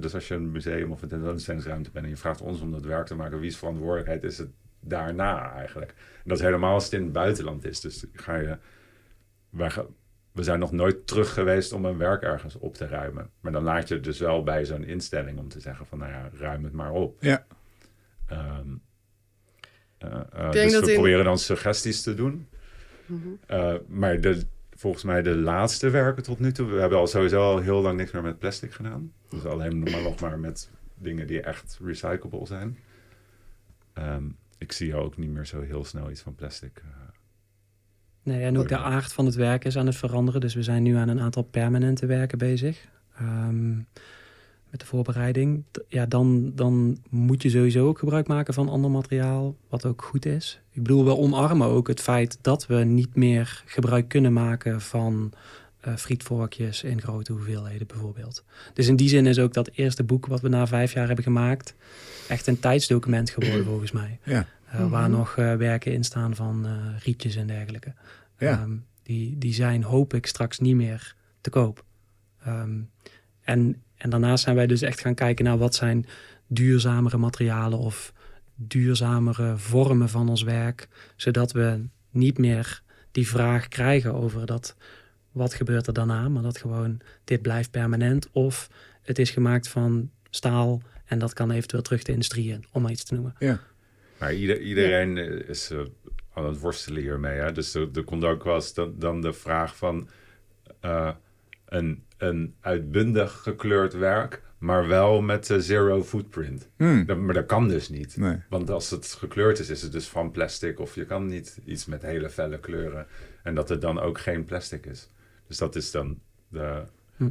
[0.00, 2.84] Dus als je een museum of een tentoonstellingsruimte bent en je vraagt ons om dat
[2.84, 4.50] werk te maken, wiens verantwoordelijkheid is het
[4.80, 5.90] daarna eigenlijk?
[5.90, 7.80] En dat is helemaal als het in het buitenland is.
[7.80, 8.58] Dus ga je,
[10.36, 13.30] we zijn nog nooit terug geweest om een werk ergens op te ruimen.
[13.40, 16.10] Maar dan laat je het dus wel bij zo'n instelling om te zeggen van, nou
[16.12, 17.16] ja, ruim het maar op.
[17.20, 17.46] Ja.
[18.32, 18.82] Um,
[20.04, 22.48] uh, uh, dus we proberen dan suggesties te doen.
[23.06, 23.38] Mm -hmm.
[23.50, 26.66] uh, maar de, volgens mij de laatste werken tot nu toe...
[26.66, 29.12] We hebben al sowieso al heel lang niks meer met plastic gedaan.
[29.28, 32.78] Dus alleen maar nog maar met dingen die echt recyclable zijn.
[33.94, 36.82] Um, ik zie ook niet meer zo heel snel iets van plastic...
[38.26, 40.40] Nee, en ook de aard van het werk is aan het veranderen.
[40.40, 42.88] Dus we zijn nu aan een aantal permanente werken bezig.
[43.20, 43.86] Um,
[44.70, 45.64] met de voorbereiding.
[45.88, 50.26] Ja, dan, dan moet je sowieso ook gebruik maken van ander materiaal, wat ook goed
[50.26, 50.60] is.
[50.70, 55.32] Ik bedoel, we omarmen ook het feit dat we niet meer gebruik kunnen maken van
[55.86, 58.44] uh, frietvorkjes in grote hoeveelheden bijvoorbeeld.
[58.74, 61.24] Dus in die zin is ook dat eerste boek wat we na vijf jaar hebben
[61.24, 61.74] gemaakt
[62.28, 64.18] echt een tijdsdocument geworden volgens mij.
[64.22, 64.46] Ja.
[64.74, 66.66] Uh, Waar nog uh, werken in staan van
[67.02, 67.94] rietjes en dergelijke.
[68.38, 68.62] Ja.
[68.62, 71.84] Um, die, die zijn hoop ik straks niet meer te koop.
[72.46, 72.90] Um,
[73.40, 76.06] en, en daarnaast zijn wij dus echt gaan kijken naar wat zijn
[76.46, 78.12] duurzamere materialen of
[78.54, 80.88] duurzamere vormen van ons werk.
[81.16, 84.76] Zodat we niet meer die vraag krijgen over dat
[85.32, 88.28] wat gebeurt er daarna, maar dat gewoon dit blijft permanent.
[88.32, 88.70] Of
[89.02, 92.90] het is gemaakt van staal en dat kan eventueel terug de industrie in, om maar
[92.90, 93.34] iets te noemen.
[93.38, 93.60] Ja.
[94.18, 95.22] Maar ieder, iedereen ja.
[95.46, 95.80] is uh,
[96.32, 97.38] aan het worstelen hiermee.
[97.38, 97.52] Hè?
[97.52, 100.08] Dus er, er komt ook wel eens dan, dan de vraag van
[100.84, 101.14] uh,
[101.66, 106.68] een, een uitbundig gekleurd werk, maar wel met uh, zero footprint.
[106.76, 107.06] Hmm.
[107.06, 108.16] Dat, maar dat kan dus niet.
[108.16, 108.36] Nee.
[108.48, 110.80] Want als het gekleurd is, is het dus van plastic.
[110.80, 113.06] Of je kan niet iets met hele felle kleuren.
[113.42, 115.10] En dat het dan ook geen plastic is.
[115.46, 116.82] Dus dat is dan de...
[117.16, 117.28] Hm.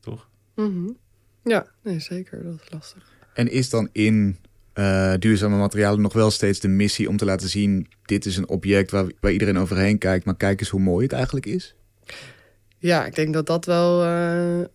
[0.00, 0.28] toch?
[0.54, 0.98] Mm -hmm.
[1.44, 2.42] Ja, nee, zeker.
[2.42, 3.12] Dat is lastig.
[3.34, 4.38] En is dan in
[4.80, 7.88] uh, duurzame materialen nog wel steeds de missie om te laten zien...
[8.04, 10.24] dit is een object waar, waar iedereen overheen kijkt...
[10.24, 11.74] maar kijk eens hoe mooi het eigenlijk is?
[12.78, 14.08] Ja, ik denk dat dat wel uh,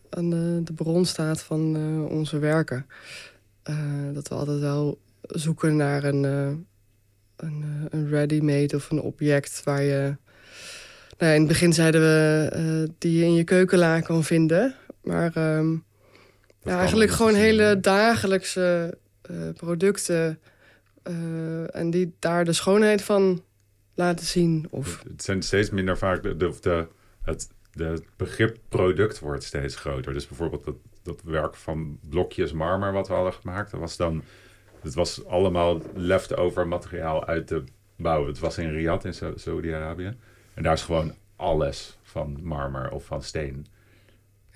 [0.09, 2.85] aan de, de, bron staat van uh, onze werken.
[4.13, 6.23] dat we altijd wel zoeken naar een,
[7.35, 10.15] een, een ready-made of een object waar je...
[11.17, 14.75] Nou, in het begin zeiden we die je in je keukenla kan vinden.
[15.03, 15.83] Maar um,
[16.63, 18.97] ja, eigenlijk gewoon hele dagelijkse
[19.53, 20.39] producten
[21.03, 23.43] uh, en die daar de schoonheid van
[23.93, 24.67] laten zien.
[24.69, 25.03] Of...
[25.07, 26.87] Het zijn steeds minder vaak, de, de, de,
[27.21, 30.13] het, de, begrip product wordt steeds groter.
[30.13, 34.23] Dus bijvoorbeeld dat, dat werk van blokjes marmer wat we hadden gemaakt, dat was dan,
[34.81, 37.63] het was allemaal leftover materiaal uit de
[37.95, 38.27] bouw.
[38.27, 40.17] Het was in Riyadh in Saudi-Arabië.
[40.53, 43.65] En daar is gewoon alles van marmer of van steen.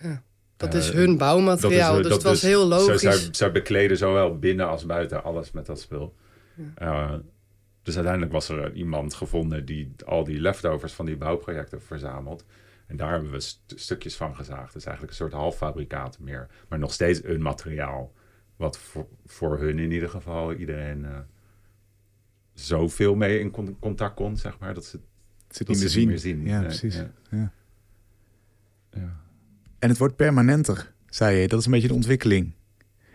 [0.01, 0.23] Ja.
[0.59, 3.01] Dat is hun bouwmateriaal, is, dus het was is, heel logisch.
[3.01, 6.15] Zij, zij, zij, bekleden zowel binnen als buiten alles met dat spul.
[6.55, 7.11] Ja.
[7.11, 7.19] Uh,
[7.83, 12.45] dus uiteindelijk was er iemand gevonden die al die leftovers van die bouwprojecten verzamelt.
[12.87, 14.73] En daar hebben we st stukjes van gezaagd.
[14.73, 16.47] Dus eigenlijk een soort halffabrikaat meer.
[16.67, 18.13] Maar nog steeds een materiaal.
[18.55, 21.17] Wat voor, voor hun in ieder geval iedereen uh,
[22.53, 24.73] zoveel mee in con contact kon, zeg maar.
[24.73, 24.99] Dat ze
[25.47, 26.07] het zit niet, meer zien.
[26.07, 26.45] meer zien.
[26.45, 26.95] Ja, nee, precies.
[26.95, 27.11] Ja.
[27.29, 27.51] Ja.
[28.91, 29.27] ja.
[29.79, 31.47] En het wordt permanenter, zei je.
[31.47, 32.51] Dat is een beetje de ontwikkeling.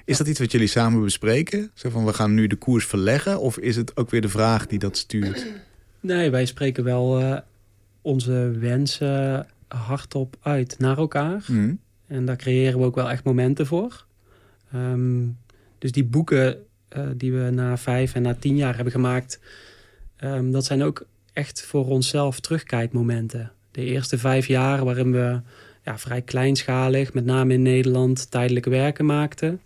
[0.04, 1.70] Is dat iets wat jullie samen bespreken?
[1.74, 3.40] Zo van, we gaan nu de koers verleggen?
[3.40, 5.46] Of is het ook weer de vraag die dat stuurt?
[6.00, 7.38] Nee, wij spreken wel uh,
[8.02, 11.44] onze wensen hardop uit naar elkaar.
[11.46, 11.78] Mm.
[12.06, 14.06] En daar creëren we ook wel echt momenten voor.
[14.74, 15.38] Um,
[15.78, 16.56] dus die boeken
[16.96, 19.40] uh, die we na vijf en na tien jaar hebben gemaakt...
[20.24, 25.40] Um, dat zijn ook echt voor onszelf terugkijkmomenten de eerste vijf jaar waarin we
[25.84, 29.60] ja, vrij kleinschalig, met name in Nederland, tijdelijke werken maakten.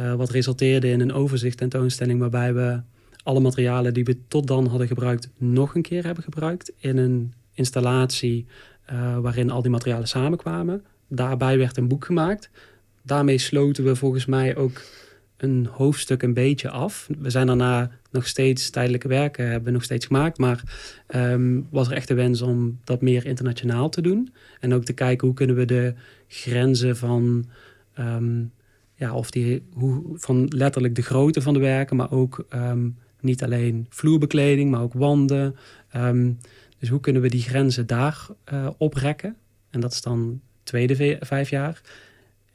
[0.00, 2.80] Uh, wat resulteerde in een overzicht tentoonstelling waarbij we
[3.22, 7.32] alle materialen die we tot dan hadden gebruikt nog een keer hebben gebruikt in een
[7.52, 8.46] installatie
[8.92, 10.84] uh, waarin al die materialen samenkwamen.
[11.08, 12.50] Daarbij werd een boek gemaakt.
[13.02, 14.80] Daarmee sloten we volgens mij ook
[15.42, 17.08] een hoofdstuk een beetje af.
[17.18, 20.38] We zijn daarna nog steeds tijdelijke werken hebben nog steeds gemaakt.
[20.38, 20.62] Maar
[21.14, 24.32] um, was er echt de wens om dat meer internationaal te doen.
[24.60, 25.94] En ook te kijken hoe kunnen we de
[26.28, 27.44] grenzen van...
[27.98, 28.52] Um,
[28.94, 33.42] ja, of die, hoe, van letterlijk de grootte van de werken, maar ook um, niet
[33.42, 35.56] alleen vloerbekleding, maar ook wanden.
[36.78, 39.36] dus hoe kunnen we die grenzen daar uh, oprekken?
[39.70, 41.80] En dat is dan tweede vijf jaar.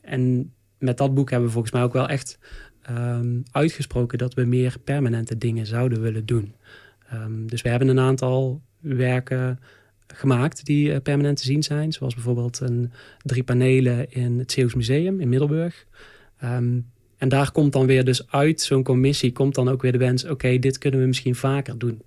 [0.01, 2.39] En met dat boek hebben we volgens mij ook wel echt
[2.89, 6.53] um, uitgesproken dat we meer permanente dingen zouden willen doen.
[7.13, 9.59] Um, dus we hebben een aantal werken
[10.07, 11.91] gemaakt die uh, permanent te zien zijn.
[11.91, 15.85] Zoals bijvoorbeeld een, drie panelen in het Zeeuws Museum in Middelburg.
[16.43, 19.97] Um, en daar komt dan weer dus uit zo'n commissie komt dan ook weer de
[19.97, 20.25] wens...
[20.25, 22.01] oké, dit kunnen we misschien vaker doen.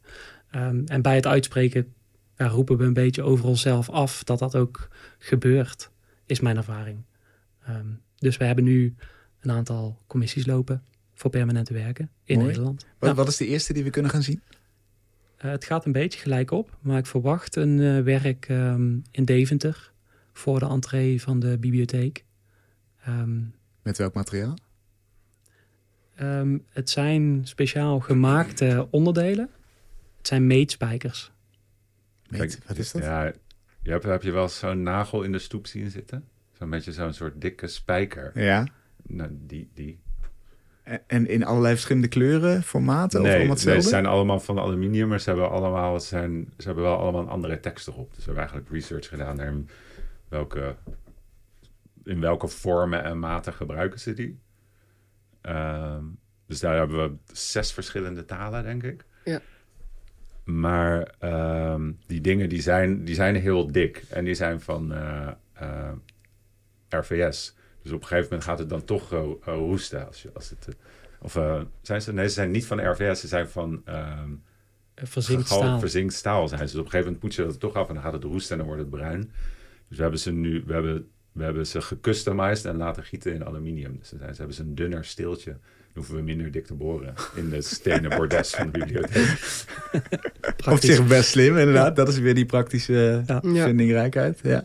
[0.86, 1.94] en bij het uitspreken
[2.36, 4.24] roepen we een beetje over onszelf af...
[4.24, 5.90] dat dat ook gebeurt,
[6.26, 6.98] is mijn ervaring.
[8.18, 8.94] dus we hebben nu
[9.40, 10.82] een aantal commissies lopen
[11.14, 12.86] voor permanente werken in Nederland.
[12.98, 14.42] Wat, wat, is de eerste die we kunnen gaan zien?
[15.44, 19.24] Uh, het gaat een beetje gelijk op, maar ik verwacht een uh, werk um, in
[19.24, 19.92] Deventer
[20.32, 22.24] voor de entree van de bibliotheek.
[23.08, 24.56] Um, Met welk materiaal?
[26.20, 29.50] Um, het zijn speciaal gemaakte onderdelen.
[30.16, 31.32] Het zijn meetspijkers.
[32.28, 33.02] Meet, wat is dat?
[33.02, 33.32] Ja,
[33.82, 36.24] je hebt, heb je wel zo'n nagel in de stoep zien zitten?
[36.58, 38.40] Zo'n beetje zo'n soort dikke spijker.
[38.40, 38.66] Ja.
[39.10, 40.00] Nou, die, die.
[41.06, 43.22] En in allerlei verschillende kleuren, formaten?
[43.22, 46.66] Nee, of allemaal nee, ze zijn allemaal van aluminium, maar ze hebben, allemaal, zijn, ze
[46.66, 48.08] hebben wel allemaal een andere tekst erop.
[48.08, 49.54] Dus we hebben eigenlijk research gedaan naar
[50.28, 50.76] welke,
[52.04, 54.38] in welke vormen en maten gebruiken ze die.
[55.42, 59.04] Um, dus daar hebben we zes verschillende talen, denk ik.
[59.24, 59.40] Ja.
[60.44, 61.14] Maar
[61.72, 65.28] um, die dingen die zijn, die zijn heel dik en die zijn van uh,
[65.62, 65.92] uh,
[66.88, 67.56] RVS.
[67.82, 70.06] Dus op een gegeven moment gaat het dan toch uh, roesten.
[70.06, 70.74] Als, je, als het, uh,
[71.20, 72.12] of uh, zijn ze?
[72.12, 73.82] Nee, ze zijn niet van RVS, ze zijn van.
[73.88, 74.42] Um,
[74.94, 75.78] verzinkt staal.
[75.78, 76.64] Verzinkt staal zijn ze.
[76.64, 78.50] Dus op een gegeven moment poetsen ze dat toch af en dan gaat het roesten
[78.50, 79.32] en dan wordt het bruin.
[79.88, 83.44] Dus we hebben ze nu, we hebben, we hebben ze gecustomized en laten gieten in
[83.44, 83.96] aluminium.
[83.98, 85.50] Dus ze, zijn, ze hebben ze een dunner steeltje.
[85.50, 85.58] Dan
[85.94, 89.38] hoeven we minder dik te boren in de stenen bordes van de bibliotheek.
[90.70, 91.96] Op zich best slim, inderdaad.
[91.96, 93.40] Dat is weer die praktische ja.
[93.42, 94.38] vindingrijkheid.
[94.42, 94.64] Ja.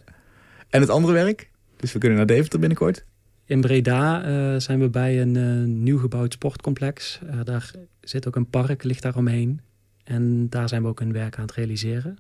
[0.70, 1.50] En het andere werk?
[1.78, 3.06] Dus we kunnen naar Deventer binnenkort.
[3.46, 7.20] In Breda uh, zijn we bij een uh, nieuw gebouwd sportcomplex.
[7.24, 7.72] Uh, daar
[8.02, 9.62] zit ook een park, ligt daar omheen.
[10.04, 12.18] En daar zijn we ook een werk aan het realiseren.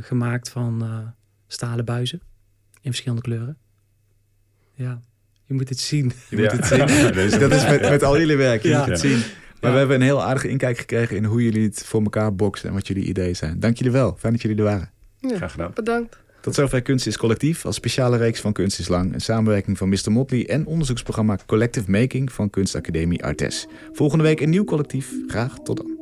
[0.00, 0.84] gemaakt van
[1.46, 2.20] stalen buizen
[2.80, 3.56] in verschillende kleuren.
[4.74, 5.00] Ja,
[5.44, 6.12] je moet het zien.
[6.30, 6.78] Je moet het zien.
[7.40, 8.78] dat is met, met al jullie werk, je ja.
[8.78, 9.22] moet het zien.
[9.60, 12.68] Maar we hebben een heel aardige inkijk gekregen in hoe jullie het voor elkaar boksen
[12.68, 13.60] en wat jullie ideeën zijn.
[13.60, 14.16] Dank jullie wel.
[14.18, 14.90] Fijn dat jullie er waren.
[15.18, 15.70] Ja, Graag gedaan.
[15.74, 16.18] Bedankt.
[16.42, 19.14] Tot zover Kunst is Collectief als speciale reeks van Kunst is Lang.
[19.14, 20.12] Een samenwerking van Mr.
[20.12, 23.66] Motley en onderzoeksprogramma Collective Making van Kunstacademie Artes.
[23.92, 25.12] Volgende week een nieuw collectief.
[25.26, 26.01] Graag tot dan.